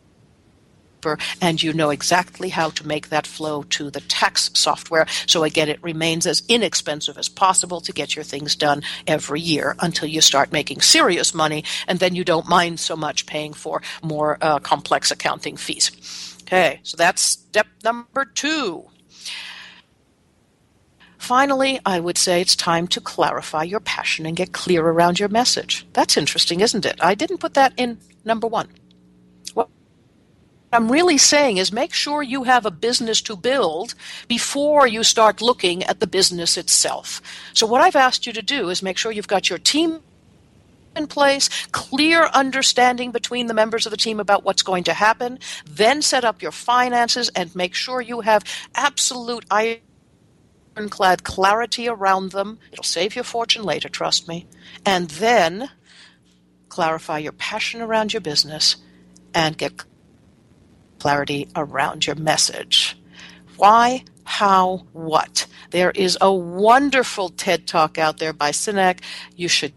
and 1.40 1.62
you 1.62 1.72
know 1.72 1.90
exactly 1.90 2.48
how 2.48 2.70
to 2.70 2.86
make 2.86 3.08
that 3.08 3.26
flow 3.26 3.62
to 3.64 3.90
the 3.90 4.00
tax 4.02 4.50
software. 4.54 5.06
So 5.26 5.44
again, 5.44 5.68
it 5.68 5.82
remains 5.82 6.26
as 6.26 6.42
inexpensive 6.48 7.18
as 7.18 7.28
possible 7.28 7.80
to 7.80 7.92
get 7.92 8.14
your 8.14 8.24
things 8.24 8.56
done 8.56 8.82
every 9.06 9.40
year 9.40 9.76
until 9.80 10.08
you 10.08 10.20
start 10.20 10.52
making 10.52 10.80
serious 10.80 11.34
money, 11.34 11.64
and 11.86 11.98
then 11.98 12.14
you 12.14 12.24
don't 12.24 12.48
mind 12.48 12.80
so 12.80 12.96
much 12.96 13.26
paying 13.26 13.52
for 13.52 13.82
more 14.02 14.38
uh, 14.40 14.58
complex 14.58 15.10
accounting 15.10 15.56
fees. 15.56 15.90
Okay, 16.42 16.80
so 16.82 16.96
that's 16.96 17.22
step 17.22 17.66
number 17.84 18.24
two. 18.24 18.84
Finally, 21.18 21.78
I 21.84 22.00
would 22.00 22.18
say 22.18 22.40
it's 22.40 22.56
time 22.56 22.88
to 22.88 23.00
clarify 23.00 23.62
your 23.62 23.78
passion 23.78 24.26
and 24.26 24.34
get 24.34 24.52
clear 24.52 24.84
around 24.84 25.20
your 25.20 25.28
message. 25.28 25.86
That's 25.92 26.16
interesting, 26.16 26.60
isn't 26.60 26.86
it? 26.86 26.98
I 27.00 27.14
didn't 27.14 27.38
put 27.38 27.54
that 27.54 27.74
in 27.76 27.98
number 28.24 28.46
one. 28.46 28.68
I'm 30.72 30.90
really 30.90 31.18
saying 31.18 31.56
is 31.56 31.72
make 31.72 31.92
sure 31.92 32.22
you 32.22 32.44
have 32.44 32.64
a 32.64 32.70
business 32.70 33.20
to 33.22 33.37
build 33.37 33.94
before 34.28 34.87
you 34.87 35.02
start 35.02 35.42
looking 35.42 35.83
at 35.85 35.98
the 35.98 36.06
business 36.06 36.56
itself. 36.56 37.20
So 37.54 37.66
what 37.66 37.80
I've 37.80 37.96
asked 37.96 38.26
you 38.26 38.33
to 38.33 38.42
do 38.42 38.68
is 38.68 38.83
make 38.83 38.96
sure 38.96 39.11
you've 39.11 39.26
got 39.26 39.50
your 39.50 39.59
team 39.59 40.00
in 40.96 41.06
place, 41.06 41.48
clear 41.72 42.26
understanding 42.26 43.11
between 43.11 43.46
the 43.46 43.54
members 43.54 43.87
of 43.87 43.90
the 43.90 43.96
team 43.96 44.20
about 44.20 44.44
what's 44.44 44.62
going 44.62 44.85
to 44.85 44.92
happen, 44.92 45.38
then 45.68 46.02
set 46.02 46.24
up 46.24 46.42
your 46.42 46.52
finances 46.52 47.30
and 47.35 47.54
make 47.54 47.74
sure 47.74 48.00
you 48.00 48.20
have 48.20 48.44
absolute 48.74 49.44
ironclad 50.76 51.24
clarity 51.24 51.88
around 51.88 52.33
them. 52.33 52.59
It'll 52.72 52.85
save 52.85 53.16
you 53.16 53.20
a 53.20 53.24
fortune 53.24 53.62
later, 53.62 53.88
trust 53.88 54.28
me. 54.28 54.46
And 54.85 55.11
then 55.11 55.70
clarify 56.68 57.18
your 57.18 57.33
passion 57.33 57.80
around 57.80 58.12
your 58.12 58.20
business 58.20 58.76
and 59.35 59.56
get 59.56 59.85
clarity 61.00 61.48
around 61.56 62.06
your 62.06 62.16
message. 62.16 62.96
Why, 63.56 64.04
how, 64.24 64.86
what? 64.92 65.46
There 65.70 65.90
is 65.90 66.16
a 66.20 66.32
wonderful 66.32 67.30
TED 67.30 67.66
talk 67.66 67.98
out 67.98 68.18
there 68.18 68.32
by 68.32 68.50
Sinek. 68.50 69.00
You 69.34 69.48
should 69.48 69.72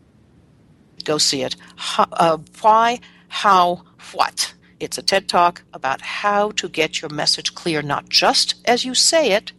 go 1.03 1.17
see 1.17 1.41
it. 1.41 1.55
How, 1.75 2.07
uh, 2.12 2.38
why, 2.62 2.99
how, 3.29 3.83
what? 4.13 4.53
It's 4.79 4.97
a 4.97 5.01
TED 5.01 5.27
talk 5.29 5.63
about 5.73 6.01
how 6.01 6.51
to 6.51 6.67
get 6.67 7.01
your 7.01 7.09
message 7.09 7.55
clear, 7.55 7.81
not 7.81 8.09
just 8.09 8.55
as 8.65 8.86
you 8.86 8.93
say 8.93 9.31
it, 9.31 9.53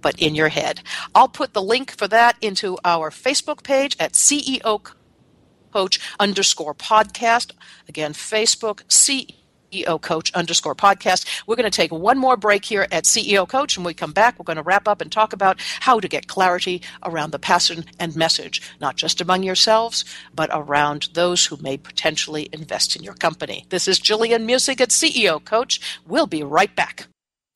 but 0.00 0.18
in 0.20 0.34
your 0.34 0.48
head. 0.48 0.80
I'll 1.14 1.28
put 1.28 1.54
the 1.54 1.62
link 1.62 1.90
for 1.90 2.06
that 2.08 2.36
into 2.40 2.78
our 2.84 3.10
Facebook 3.10 3.62
page 3.64 3.96
at 3.98 4.12
CEO 4.12 4.80
Coach 5.72 6.00
underscore 6.18 6.74
podcast. 6.74 7.52
Again, 7.88 8.12
Facebook, 8.12 8.84
CEO 8.84 9.37
CEO 9.72 10.00
Coach 10.00 10.32
underscore 10.34 10.74
podcast. 10.74 11.26
We're 11.46 11.56
going 11.56 11.70
to 11.70 11.76
take 11.76 11.92
one 11.92 12.18
more 12.18 12.36
break 12.36 12.64
here 12.64 12.86
at 12.90 13.04
CEO 13.04 13.48
Coach. 13.48 13.76
and 13.76 13.84
we 13.84 13.94
come 13.94 14.12
back, 14.12 14.38
we're 14.38 14.44
going 14.44 14.56
to 14.56 14.62
wrap 14.62 14.88
up 14.88 15.00
and 15.00 15.10
talk 15.10 15.32
about 15.32 15.60
how 15.80 16.00
to 16.00 16.08
get 16.08 16.26
clarity 16.26 16.82
around 17.04 17.32
the 17.32 17.38
passion 17.38 17.84
and 17.98 18.16
message, 18.16 18.62
not 18.80 18.96
just 18.96 19.20
among 19.20 19.42
yourselves, 19.42 20.04
but 20.34 20.50
around 20.52 21.08
those 21.14 21.46
who 21.46 21.56
may 21.58 21.76
potentially 21.76 22.48
invest 22.52 22.96
in 22.96 23.02
your 23.02 23.14
company. 23.14 23.66
This 23.68 23.88
is 23.88 23.98
Gillian 23.98 24.46
Muessig 24.46 24.80
at 24.80 24.90
CEO 24.90 25.44
Coach. 25.44 25.80
We'll 26.06 26.26
be 26.26 26.42
right 26.42 26.74
back. 26.74 27.06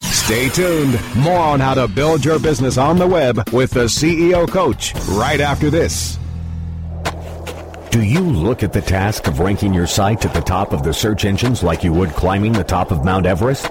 Stay 0.03 0.48
tuned. 0.48 0.98
More 1.16 1.38
on 1.38 1.61
how 1.61 1.75
to 1.75 1.88
build 1.88 2.25
your 2.25 2.38
business 2.38 2.79
on 2.79 2.96
the 2.96 3.07
web 3.07 3.51
with 3.51 3.72
the 3.72 3.85
CEO 3.85 4.48
Coach 4.48 4.94
right 5.09 5.40
after 5.40 5.70
this. 5.70 6.18
Do 7.92 8.02
you 8.02 8.20
look 8.20 8.62
at 8.62 8.72
the 8.72 8.81
task 8.81 9.26
of 9.26 9.38
ranking 9.38 9.74
your 9.74 9.87
site 9.87 10.24
at 10.24 10.33
the 10.33 10.40
top 10.40 10.72
of 10.72 10.83
the 10.83 10.94
search 10.94 11.26
engines 11.26 11.62
like 11.62 11.85
you 11.85 11.92
would 11.92 12.09
climbing 12.12 12.55
the 12.55 12.64
top 12.64 12.90
of 12.90 13.05
Mount 13.05 13.26
Everest? 13.26 13.70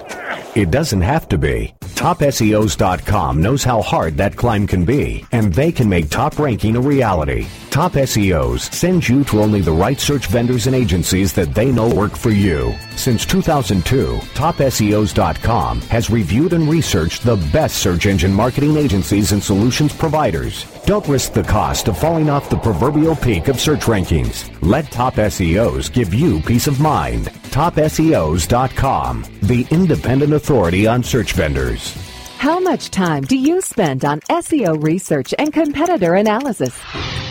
It 0.54 0.70
doesn't 0.70 1.00
have 1.00 1.28
to 1.30 1.38
be. 1.38 1.74
TopSEOs.com 1.80 3.42
knows 3.42 3.64
how 3.64 3.82
hard 3.82 4.16
that 4.18 4.36
climb 4.36 4.68
can 4.68 4.84
be, 4.84 5.24
and 5.32 5.52
they 5.52 5.72
can 5.72 5.88
make 5.88 6.08
top 6.08 6.38
ranking 6.38 6.76
a 6.76 6.80
reality. 6.80 7.48
Top 7.70 7.94
SEOs 7.94 8.72
sends 8.72 9.08
you 9.08 9.24
to 9.24 9.40
only 9.40 9.60
the 9.60 9.72
right 9.72 9.98
search 9.98 10.26
vendors 10.26 10.68
and 10.68 10.76
agencies 10.76 11.32
that 11.32 11.52
they 11.52 11.72
know 11.72 11.92
work 11.92 12.14
for 12.14 12.30
you. 12.30 12.72
Since 12.96 13.26
2002, 13.26 14.18
TopSEOs.com 14.34 15.80
has 15.82 16.10
reviewed 16.10 16.52
and 16.52 16.68
researched 16.68 17.24
the 17.24 17.36
best 17.52 17.78
search 17.78 18.06
engine 18.06 18.32
marketing 18.32 18.76
agencies 18.76 19.32
and 19.32 19.42
solutions 19.42 19.92
providers. 19.92 20.66
Don't 20.86 21.06
risk 21.08 21.32
the 21.32 21.42
cost 21.42 21.88
of 21.88 21.98
falling 21.98 22.30
off 22.30 22.48
the 22.48 22.58
proverbial 22.58 23.16
peak 23.16 23.48
of 23.48 23.60
search 23.60 23.82
rankings. 23.82 24.48
Let 24.62 24.90
Top 24.90 25.14
SEOs 25.14 25.92
give 25.92 26.14
you 26.14 26.40
peace 26.42 26.66
of 26.66 26.80
mind. 26.80 27.26
TopSEOs.com, 27.50 29.24
the 29.42 29.66
independent 29.70 30.32
authority 30.32 30.86
on 30.86 31.02
search 31.02 31.32
vendors. 31.32 31.96
How 32.38 32.58
much 32.58 32.90
time 32.90 33.22
do 33.22 33.36
you 33.36 33.60
spend 33.60 34.04
on 34.04 34.20
SEO 34.22 34.82
research 34.82 35.32
and 35.38 35.52
competitor 35.52 36.14
analysis? 36.14 36.76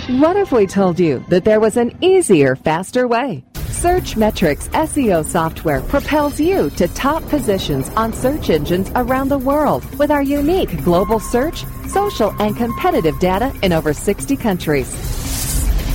What 0.07 0.37
if 0.37 0.51
we 0.51 0.65
told 0.67 0.99
you 0.99 1.23
that 1.27 1.43
there 1.43 1.59
was 1.59 1.75
an 1.75 1.97
easier, 2.01 2.55
faster 2.55 3.07
way? 3.07 3.43
Searchmetrics 3.81 4.69
SEO 4.69 5.25
software 5.25 5.81
propels 5.81 6.39
you 6.39 6.69
to 6.69 6.87
top 6.89 7.27
positions 7.29 7.89
on 7.95 8.13
search 8.13 8.51
engines 8.51 8.91
around 8.93 9.29
the 9.29 9.39
world 9.39 9.83
with 9.97 10.11
our 10.11 10.21
unique 10.21 10.83
global 10.83 11.19
search, 11.19 11.65
social, 11.87 12.31
and 12.39 12.55
competitive 12.55 13.17
data 13.17 13.51
in 13.63 13.73
over 13.73 13.91
60 13.91 14.37
countries. 14.37 14.87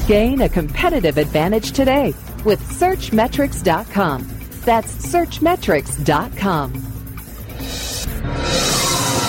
Gain 0.08 0.40
a 0.40 0.48
competitive 0.48 1.16
advantage 1.16 1.70
today 1.70 2.12
with 2.44 2.60
Searchmetrics.com. 2.60 4.30
That's 4.64 4.92
Searchmetrics.com. 5.06 6.72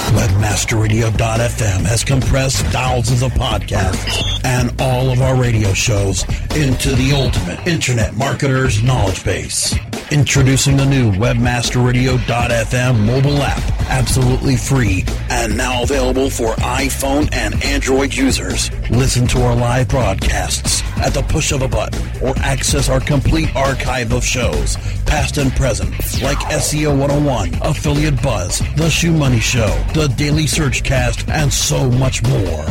Webmasterradio.fm 0.07 1.85
has 1.85 2.03
compressed 2.03 2.65
thousands 2.67 3.21
of 3.21 3.31
podcasts 3.33 4.39
and 4.45 4.73
all 4.81 5.09
of 5.09 5.21
our 5.21 5.35
radio 5.35 5.73
shows 5.73 6.23
into 6.55 6.95
the 6.95 7.11
ultimate 7.13 7.65
internet 7.67 8.13
marketer's 8.13 8.81
knowledge 8.81 9.23
base. 9.23 9.75
Introducing 10.09 10.77
the 10.77 10.85
new 10.85 11.11
Webmasterradio.fm 11.11 13.05
mobile 13.05 13.41
app, 13.41 13.61
absolutely 13.89 14.55
free 14.55 15.03
and 15.29 15.57
now 15.57 15.83
available 15.83 16.29
for 16.29 16.53
iPhone 16.55 17.27
and 17.33 17.61
Android 17.65 18.13
users. 18.13 18.71
Listen 18.89 19.27
to 19.27 19.41
our 19.41 19.53
live 19.53 19.89
broadcasts 19.89 20.81
at 20.99 21.13
the 21.13 21.23
push 21.23 21.51
of 21.51 21.61
a 21.61 21.67
button 21.67 22.01
or 22.21 22.33
access 22.37 22.87
our 22.87 23.01
complete 23.01 23.53
archive 23.53 24.13
of 24.13 24.23
shows, 24.23 24.77
past 25.05 25.39
and 25.39 25.51
present, 25.57 25.91
like 26.21 26.37
SEO 26.37 26.97
101, 26.97 27.55
Affiliate 27.61 28.21
Buzz, 28.23 28.59
The 28.59 28.87
ShoeMoney 28.87 29.41
Show, 29.41 29.67
The 29.93 30.07
Daily 30.15 30.47
Search 30.47 30.85
Cast, 30.85 31.27
and 31.27 31.51
so 31.51 31.91
much 31.91 32.23
more. 32.23 32.65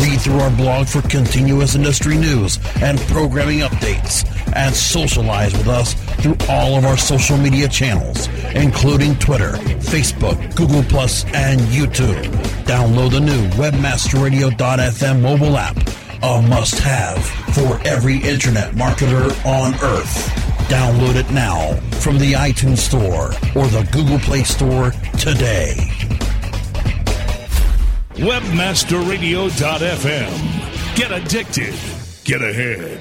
Read 0.00 0.20
through 0.20 0.40
our 0.40 0.50
blog 0.50 0.86
for 0.86 1.02
continuous 1.02 1.74
industry 1.74 2.16
news 2.16 2.58
and 2.82 2.98
programming 3.00 3.60
updates, 3.60 4.24
and 4.54 4.74
socialize 4.74 5.52
with 5.52 5.68
us 5.68 5.94
through 6.20 6.36
all 6.48 6.76
of 6.76 6.84
our 6.84 6.96
social 6.96 7.36
media 7.36 7.68
channels, 7.68 8.28
including 8.54 9.16
Twitter, 9.16 9.52
Facebook, 9.80 10.36
Google 10.54 10.82
and 11.34 11.60
YouTube. 11.60 12.26
Download 12.64 13.10
the 13.10 13.20
new 13.20 13.48
WebmasterRadio.fm 13.50 15.20
mobile 15.20 15.56
app, 15.56 15.76
a 16.22 16.42
must-have 16.42 17.24
for 17.54 17.80
every 17.86 18.18
internet 18.18 18.72
marketer 18.74 19.30
on 19.46 19.74
Earth. 19.82 20.28
Download 20.68 21.14
it 21.14 21.30
now 21.30 21.74
from 22.00 22.18
the 22.18 22.32
iTunes 22.32 22.78
Store 22.78 23.26
or 23.54 23.68
the 23.68 23.88
Google 23.92 24.18
Play 24.18 24.42
Store 24.42 24.90
today. 25.18 25.74
Webmasterradio.fm. 28.16 30.96
Get 30.96 31.12
addicted. 31.12 31.74
Get 32.24 32.40
ahead. 32.40 32.98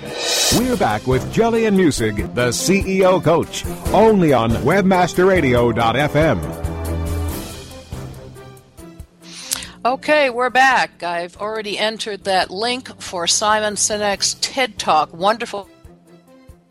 We're 0.60 0.76
back 0.76 1.08
with 1.08 1.34
Gillian 1.34 1.78
Muessig, 1.78 2.36
the 2.36 2.50
CEO 2.50 3.24
Coach, 3.24 3.66
only 3.94 4.34
on 4.34 4.52
WebmasterRadio.fm. 4.52 6.66
Okay, 9.86 10.30
we're 10.30 10.50
back. 10.50 11.02
I've 11.02 11.38
already 11.38 11.80
entered 11.80 12.26
that 12.26 12.52
link 12.52 13.02
for 13.02 13.26
Simon 13.26 13.76
Sinek's 13.76 14.34
TED 14.42 14.78
Talk. 14.78 15.14
Wonderful 15.14 15.70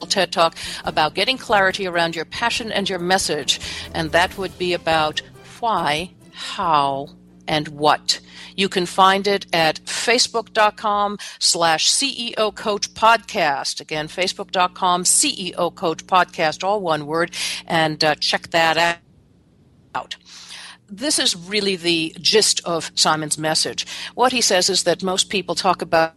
TED 0.06 0.32
Talk 0.32 0.54
about 0.84 1.14
getting 1.14 1.38
clarity 1.38 1.86
around 1.86 2.14
your 2.14 2.26
passion 2.26 2.70
and 2.70 2.90
your 2.90 2.98
message. 2.98 3.58
And 3.94 4.12
that 4.12 4.36
would 4.36 4.58
be 4.58 4.74
about 4.74 5.22
why, 5.60 6.10
how, 6.34 7.08
and 7.48 7.68
what. 7.68 8.20
You 8.56 8.68
can 8.68 8.86
find 8.86 9.26
it 9.26 9.46
at 9.52 9.80
facebook.com 9.84 11.18
slash 11.38 11.90
CEO 11.90 12.54
Coach 12.54 12.94
Podcast. 12.94 13.80
Again, 13.80 14.08
facebook.com 14.08 15.04
CEO 15.04 15.74
Coach 15.74 16.06
Podcast, 16.06 16.64
all 16.64 16.80
one 16.80 17.06
word, 17.06 17.32
and 17.66 18.02
uh, 18.02 18.14
check 18.16 18.50
that 18.50 19.00
out 19.94 20.16
this 20.86 21.18
is 21.18 21.34
really 21.34 21.76
the 21.76 22.14
gist 22.20 22.60
of 22.64 22.92
Simon's 22.94 23.38
message. 23.38 23.86
What 24.14 24.32
he 24.32 24.40
says 24.40 24.68
is 24.68 24.84
that 24.84 25.02
most 25.02 25.30
people 25.30 25.54
talk 25.54 25.82
about 25.82 26.12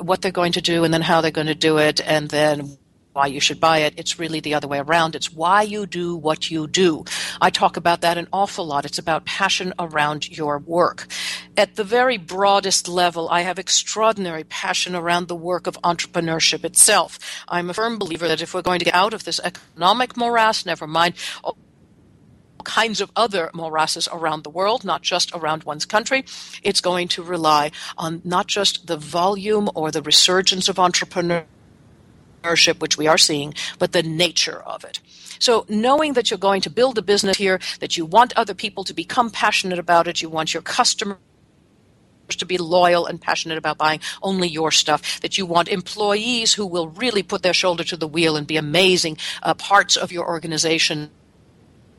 what 0.00 0.22
they're 0.22 0.32
going 0.32 0.52
to 0.52 0.60
do 0.60 0.84
and 0.84 0.92
then 0.92 1.02
how 1.02 1.20
they're 1.20 1.30
going 1.30 1.46
to 1.46 1.54
do 1.54 1.78
it 1.78 2.00
and 2.00 2.28
then 2.28 2.78
why 3.16 3.26
you 3.26 3.40
should 3.40 3.58
buy 3.58 3.78
it. 3.78 3.94
It's 3.96 4.18
really 4.18 4.40
the 4.40 4.52
other 4.52 4.68
way 4.68 4.78
around. 4.78 5.16
It's 5.16 5.32
why 5.32 5.62
you 5.62 5.86
do 5.86 6.14
what 6.14 6.50
you 6.50 6.66
do. 6.66 7.04
I 7.40 7.48
talk 7.48 7.78
about 7.78 8.02
that 8.02 8.18
an 8.18 8.28
awful 8.30 8.66
lot. 8.66 8.84
It's 8.84 8.98
about 8.98 9.24
passion 9.24 9.72
around 9.78 10.28
your 10.28 10.58
work. 10.58 11.06
At 11.56 11.76
the 11.76 11.84
very 11.84 12.18
broadest 12.18 12.88
level, 12.88 13.30
I 13.30 13.40
have 13.40 13.58
extraordinary 13.58 14.44
passion 14.44 14.94
around 14.94 15.28
the 15.28 15.34
work 15.34 15.66
of 15.66 15.78
entrepreneurship 15.82 16.62
itself. 16.62 17.18
I'm 17.48 17.70
a 17.70 17.74
firm 17.74 17.98
believer 17.98 18.28
that 18.28 18.42
if 18.42 18.52
we're 18.52 18.60
going 18.60 18.80
to 18.80 18.84
get 18.84 18.94
out 18.94 19.14
of 19.14 19.24
this 19.24 19.40
economic 19.42 20.14
morass, 20.18 20.66
never 20.66 20.86
mind 20.86 21.14
all 21.42 21.56
kinds 22.64 23.00
of 23.00 23.10
other 23.16 23.50
morasses 23.54 24.08
around 24.12 24.42
the 24.42 24.50
world, 24.50 24.84
not 24.84 25.00
just 25.00 25.30
around 25.32 25.64
one's 25.64 25.86
country. 25.86 26.24
It's 26.62 26.82
going 26.82 27.08
to 27.08 27.22
rely 27.22 27.70
on 27.96 28.20
not 28.24 28.46
just 28.46 28.88
the 28.88 28.98
volume 28.98 29.70
or 29.74 29.90
the 29.90 30.02
resurgence 30.02 30.68
of 30.68 30.78
entrepreneurship, 32.42 32.80
which 32.80 32.96
we 32.96 33.06
are 33.06 33.18
seeing, 33.18 33.54
but 33.78 33.92
the 33.92 34.02
nature 34.02 34.62
of 34.62 34.84
it. 34.84 35.00
So, 35.38 35.66
knowing 35.68 36.14
that 36.14 36.30
you're 36.30 36.38
going 36.38 36.62
to 36.62 36.70
build 36.70 36.96
a 36.98 37.02
business 37.02 37.36
here, 37.36 37.60
that 37.80 37.96
you 37.96 38.06
want 38.06 38.32
other 38.36 38.54
people 38.54 38.84
to 38.84 38.94
become 38.94 39.30
passionate 39.30 39.78
about 39.78 40.08
it, 40.08 40.22
you 40.22 40.30
want 40.30 40.54
your 40.54 40.62
customers 40.62 41.18
to 42.28 42.46
be 42.46 42.58
loyal 42.58 43.06
and 43.06 43.20
passionate 43.20 43.58
about 43.58 43.78
buying 43.78 44.00
only 44.22 44.48
your 44.48 44.70
stuff, 44.70 45.20
that 45.20 45.38
you 45.38 45.46
want 45.46 45.68
employees 45.68 46.54
who 46.54 46.66
will 46.66 46.88
really 46.88 47.22
put 47.22 47.42
their 47.42 47.54
shoulder 47.54 47.84
to 47.84 47.96
the 47.96 48.08
wheel 48.08 48.36
and 48.36 48.46
be 48.46 48.56
amazing 48.56 49.16
uh, 49.42 49.54
parts 49.54 49.96
of 49.96 50.10
your 50.10 50.26
organization 50.26 51.10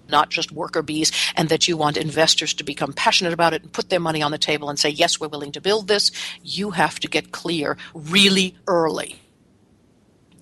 not 0.10 0.30
just 0.30 0.52
worker 0.54 0.82
bees, 0.82 1.12
and 1.36 1.50
that 1.50 1.68
you 1.68 1.76
want 1.76 1.98
investors 1.98 2.54
to 2.54 2.64
become 2.64 2.94
passionate 2.94 3.34
about 3.34 3.54
it 3.54 3.62
and 3.62 3.74
put 3.74 3.90
their 3.90 4.00
money 4.00 4.22
on 4.22 4.32
the 4.32 4.38
table 4.38 4.70
and 4.70 4.80
say, 4.80 4.90
yes, 4.90 5.20
we're 5.20 5.28
willing 5.28 5.52
to 5.52 5.62
build 5.62 5.88
this, 5.88 6.12
you 6.42 6.72
have 6.72 7.00
to 7.00 7.08
get 7.08 7.32
clear 7.32 7.78
really 7.94 8.56
early, 8.68 9.20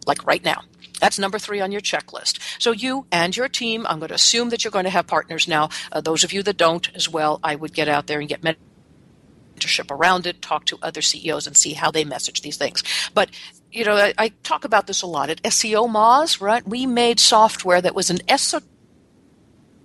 like 0.05 0.25
right 0.25 0.43
now. 0.43 0.63
That's 0.99 1.19
number 1.19 1.39
three 1.39 1.61
on 1.61 1.71
your 1.71 1.81
checklist. 1.81 2.39
So 2.59 2.71
you 2.71 3.05
and 3.11 3.35
your 3.35 3.49
team, 3.49 3.85
I'm 3.87 3.99
going 3.99 4.09
to 4.09 4.15
assume 4.15 4.49
that 4.49 4.63
you're 4.63 4.71
going 4.71 4.85
to 4.85 4.91
have 4.91 5.07
partners 5.07 5.47
now. 5.47 5.69
Uh, 5.91 6.01
those 6.01 6.23
of 6.23 6.31
you 6.31 6.41
that 6.43 6.57
don't 6.57 6.89
as 6.95 7.09
well, 7.09 7.39
I 7.43 7.55
would 7.55 7.73
get 7.73 7.87
out 7.87 8.07
there 8.07 8.19
and 8.19 8.29
get 8.29 8.41
mentorship 8.41 9.91
around 9.91 10.25
it, 10.25 10.41
talk 10.41 10.65
to 10.65 10.79
other 10.81 11.01
CEOs 11.01 11.47
and 11.47 11.57
see 11.57 11.73
how 11.73 11.91
they 11.91 12.03
message 12.03 12.41
these 12.41 12.57
things. 12.57 12.83
But 13.13 13.29
you 13.71 13.83
know, 13.83 13.95
I, 13.95 14.13
I 14.17 14.29
talk 14.43 14.63
about 14.63 14.87
this 14.87 15.01
a 15.01 15.07
lot 15.07 15.29
at 15.29 15.41
SEOmoz, 15.43 16.39
right? 16.39 16.65
We 16.65 16.85
made 16.85 17.19
software 17.19 17.81
that 17.81 17.93
was 17.93 18.09
an 18.09 18.19
esoteric 18.29 18.69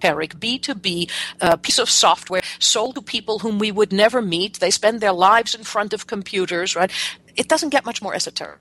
B2B 0.03 1.11
uh, 1.41 1.57
piece 1.57 1.81
of 1.81 1.91
software 1.91 2.43
sold 2.61 2.95
to 2.95 3.03
people 3.03 3.41
whom 3.41 3.59
we 3.59 3.73
would 3.73 3.93
never 3.93 4.23
meet. 4.23 4.61
They 4.61 4.71
spend 4.71 5.01
their 5.01 5.13
lives 5.13 5.57
in 5.57 5.65
front 5.65 5.93
of 5.93 6.07
computers, 6.07 6.77
right? 6.77 6.93
It 7.35 7.49
doesn't 7.49 7.71
get 7.71 7.85
much 7.85 8.01
more 8.01 8.15
esoteric 8.15 8.61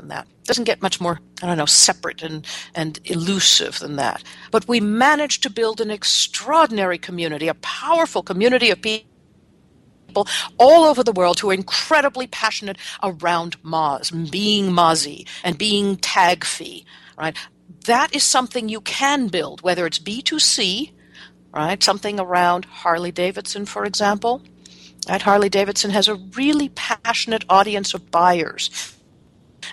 than 0.00 0.08
that. 0.08 0.26
It 0.26 0.46
doesn't 0.46 0.64
get 0.64 0.82
much 0.82 1.00
more, 1.00 1.20
I 1.42 1.46
don't 1.46 1.58
know, 1.58 1.66
separate 1.66 2.22
and, 2.22 2.46
and 2.74 2.98
elusive 3.04 3.78
than 3.78 3.96
that. 3.96 4.22
But 4.50 4.66
we 4.66 4.80
managed 4.80 5.42
to 5.44 5.50
build 5.50 5.80
an 5.80 5.90
extraordinary 5.90 6.98
community, 6.98 7.48
a 7.48 7.54
powerful 7.54 8.22
community 8.22 8.70
of 8.70 8.82
people 8.82 9.10
people 10.10 10.26
all 10.58 10.84
over 10.84 11.04
the 11.04 11.12
world 11.12 11.38
who 11.38 11.50
are 11.50 11.54
incredibly 11.54 12.26
passionate 12.26 12.76
around 13.00 13.62
Moz, 13.62 14.10
being 14.30 14.72
Mozzie, 14.72 15.24
and 15.44 15.56
being 15.56 15.96
TAGFEE, 15.96 16.84
right? 17.16 17.36
That 17.86 18.12
is 18.12 18.24
something 18.24 18.68
you 18.68 18.80
can 18.80 19.28
build, 19.28 19.62
whether 19.62 19.86
it's 19.86 20.00
B2C, 20.00 20.90
right? 21.52 21.80
Something 21.80 22.18
around 22.18 22.64
Harley 22.64 23.12
Davidson, 23.12 23.66
for 23.66 23.84
example. 23.84 24.42
Right? 25.08 25.22
Harley 25.22 25.48
Davidson 25.48 25.90
has 25.92 26.08
a 26.08 26.16
really 26.36 26.68
passionate 26.70 27.44
audience 27.48 27.94
of 27.94 28.10
buyers 28.10 28.94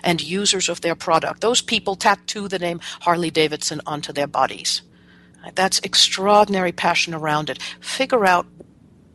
and 0.02 0.22
users 0.22 0.68
of 0.68 0.80
their 0.80 0.94
product. 0.94 1.40
Those 1.40 1.60
people 1.60 1.96
tattoo 1.96 2.48
the 2.48 2.58
name 2.58 2.80
Harley 3.00 3.30
Davidson 3.30 3.80
onto 3.86 4.12
their 4.12 4.26
bodies. 4.26 4.82
That's 5.54 5.78
extraordinary 5.80 6.72
passion 6.72 7.14
around 7.14 7.50
it. 7.50 7.62
Figure 7.80 8.26
out 8.26 8.46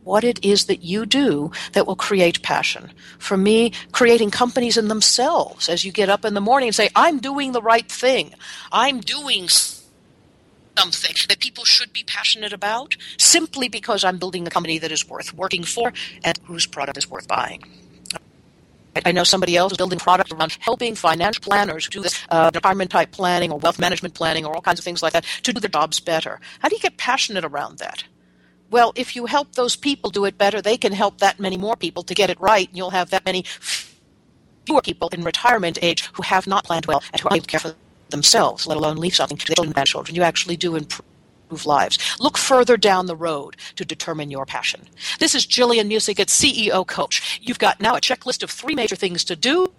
what 0.04 0.24
it 0.24 0.44
is 0.44 0.66
that 0.66 0.84
you 0.84 1.06
do 1.06 1.52
that 1.74 1.88
will 1.88 1.96
create 1.96 2.42
passion. 2.42 2.92
For 3.20 3.38
me, 3.38 3.72
creating 3.92 4.32
companies 4.32 4.78
in 4.78 4.88
themselves 4.88 5.70
as 5.70 5.86
you 5.86 5.92
get 5.92 6.10
up 6.10 6.26
in 6.26 6.34
the 6.34 6.42
morning 6.42 6.68
and 6.68 6.76
say, 6.76 6.90
I'm 6.96 7.20
doing 7.20 7.52
the 7.52 7.62
right 7.62 7.90
thing. 7.90 8.34
I'm 8.72 9.00
doing 9.00 9.48
something 9.48 11.16
that 11.30 11.40
people 11.40 11.64
should 11.64 11.94
be 11.94 12.04
passionate 12.04 12.54
about 12.54 12.96
simply 13.18 13.70
because 13.70 14.04
I'm 14.04 14.18
building 14.18 14.46
a 14.46 14.50
company 14.50 14.78
that 14.80 14.92
is 14.92 15.08
worth 15.08 15.34
working 15.34 15.64
for 15.64 15.94
and 16.24 16.38
whose 16.46 16.66
product 16.66 16.98
is 16.98 17.10
worth 17.10 17.28
buying. 17.28 17.64
I 19.06 19.12
know 19.12 19.24
somebody 19.24 19.58
else 19.58 19.72
is 19.74 19.78
building 19.78 20.00
product 20.00 20.32
around 20.32 20.58
helping 20.60 20.96
financial 20.96 21.42
planners 21.42 21.88
do 21.90 22.02
this 22.02 22.24
uh, 22.30 22.52
retirement 22.54 22.92
type 22.92 23.12
planning 23.12 23.52
or 23.52 23.60
wealth 23.60 23.80
management 23.80 24.14
planning 24.14 24.46
or 24.46 24.54
all 24.56 24.62
kinds 24.62 24.80
of 24.80 24.86
things 24.86 25.02
like 25.02 25.14
that 25.14 25.26
to 25.44 25.54
do 25.54 25.60
their 25.60 25.70
jobs 25.70 26.00
better. 26.00 26.40
How 26.60 26.70
do 26.70 26.76
you 26.76 26.82
get 26.82 26.98
passionate 26.98 27.44
around 27.44 27.80
that? 27.80 28.04
Well, 28.70 28.94
if 28.96 29.16
you 29.16 29.26
help 29.28 29.54
those 29.54 29.76
people 29.76 30.10
do 30.10 30.26
it 30.26 30.38
better, 30.38 30.62
they 30.62 30.78
can 30.78 30.94
help 30.94 31.20
that 31.20 31.40
many 31.40 31.58
more 31.58 31.76
people 31.76 32.04
to 32.04 32.14
get 32.14 32.30
it 32.30 32.40
right, 32.40 32.68
and 32.68 32.78
you'll 32.78 32.90
have 32.90 33.12
that 33.12 33.26
many 33.26 33.44
fewer 34.66 34.82
people 34.82 35.10
in 35.10 35.24
retirement 35.24 35.78
age 35.82 36.10
who 36.14 36.24
have 36.24 36.48
not 36.48 36.64
planned 36.64 36.86
well 36.86 37.04
and 37.12 37.22
who 37.22 37.30
are 37.30 37.36
able 37.36 37.46
to 37.46 37.50
care 37.50 37.60
for 37.60 37.76
themselves, 38.10 38.66
let 38.66 38.78
alone 38.78 38.98
leave 38.98 39.16
something 39.16 39.38
to 39.38 39.46
their 39.46 39.56
children 39.56 39.70
and 39.70 39.76
grandchildren. 39.76 40.16
You 40.16 40.24
actually 40.24 40.58
do 40.58 40.76
improve 40.76 41.06
lives. 41.66 41.98
Look 42.20 42.38
further 42.38 42.78
down 42.78 43.06
the 43.06 43.16
road 43.16 43.56
to 43.76 43.86
determine 43.86 44.32
your 44.32 44.46
passion. 44.46 44.82
This 45.20 45.36
is 45.36 45.46
Gillian 45.46 45.90
Muessig 45.90 46.20
at 46.20 46.28
CEO 46.28 46.86
Coach. 46.86 47.40
You've 47.42 47.60
got 47.60 47.80
now 47.80 47.96
a 47.96 48.02
checklist 48.02 48.44
of 48.44 48.50
three 48.50 48.76
major 48.76 48.96
things 48.96 49.24
to 49.26 49.36
do 49.36 49.72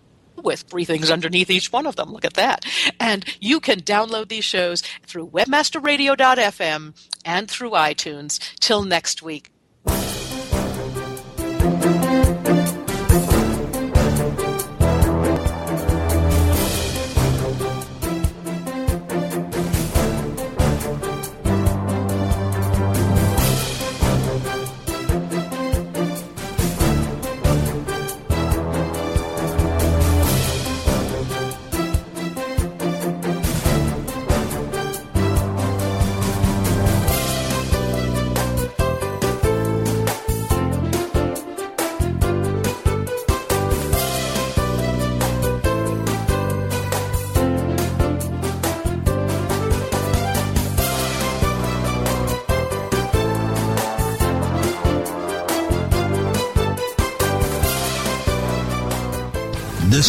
with 0.43 0.61
three 0.63 0.85
things 0.85 1.11
underneath 1.11 1.51
each 1.51 1.73
one 1.73 1.87
of 1.87 1.97
them. 1.97 2.13
Look 2.13 2.25
at 2.25 2.35
that. 2.35 2.65
And 3.01 3.25
you 3.41 3.61
can 3.61 3.81
download 3.81 4.29
these 4.29 4.45
shows 4.45 4.83
through 5.07 5.29
webmasterradio.fm 5.29 6.95
and 7.25 7.51
through 7.51 7.71
iTunes. 7.71 8.39
Till 8.61 8.83
next 8.85 9.23
week. 9.23 9.51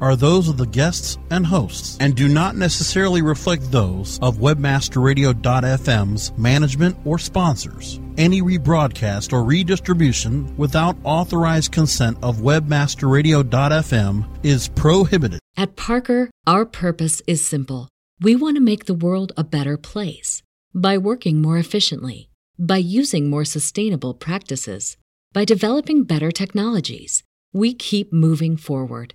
are 0.00 0.16
those 0.16 0.48
of 0.48 0.56
the 0.56 0.66
guests 0.66 1.18
and 1.30 1.46
hosts 1.46 1.96
and 2.00 2.14
do 2.14 2.28
not 2.28 2.56
necessarily 2.56 3.22
reflect 3.22 3.70
those 3.70 4.18
of 4.20 4.38
webmasterradio.fm's 4.38 6.32
management 6.38 6.96
or 7.04 7.18
sponsors. 7.18 8.00
Any 8.16 8.42
rebroadcast 8.42 9.32
or 9.32 9.44
redistribution 9.44 10.56
without 10.56 10.96
authorized 11.04 11.72
consent 11.72 12.18
of 12.22 12.38
webmasterradio.fm 12.38 14.28
is 14.42 14.68
prohibited. 14.68 15.40
At 15.56 15.76
Parker, 15.76 16.30
our 16.46 16.64
purpose 16.64 17.22
is 17.26 17.44
simple. 17.44 17.88
We 18.20 18.34
want 18.34 18.56
to 18.56 18.60
make 18.60 18.86
the 18.86 18.94
world 18.94 19.32
a 19.36 19.44
better 19.44 19.76
place 19.76 20.42
by 20.74 20.98
working 20.98 21.40
more 21.40 21.58
efficiently, 21.58 22.30
by 22.58 22.78
using 22.78 23.30
more 23.30 23.44
sustainable 23.44 24.14
practices, 24.14 24.96
by 25.32 25.44
developing 25.44 26.04
better 26.04 26.30
technologies. 26.30 27.22
We 27.52 27.74
keep 27.74 28.12
moving 28.12 28.56
forward 28.56 29.14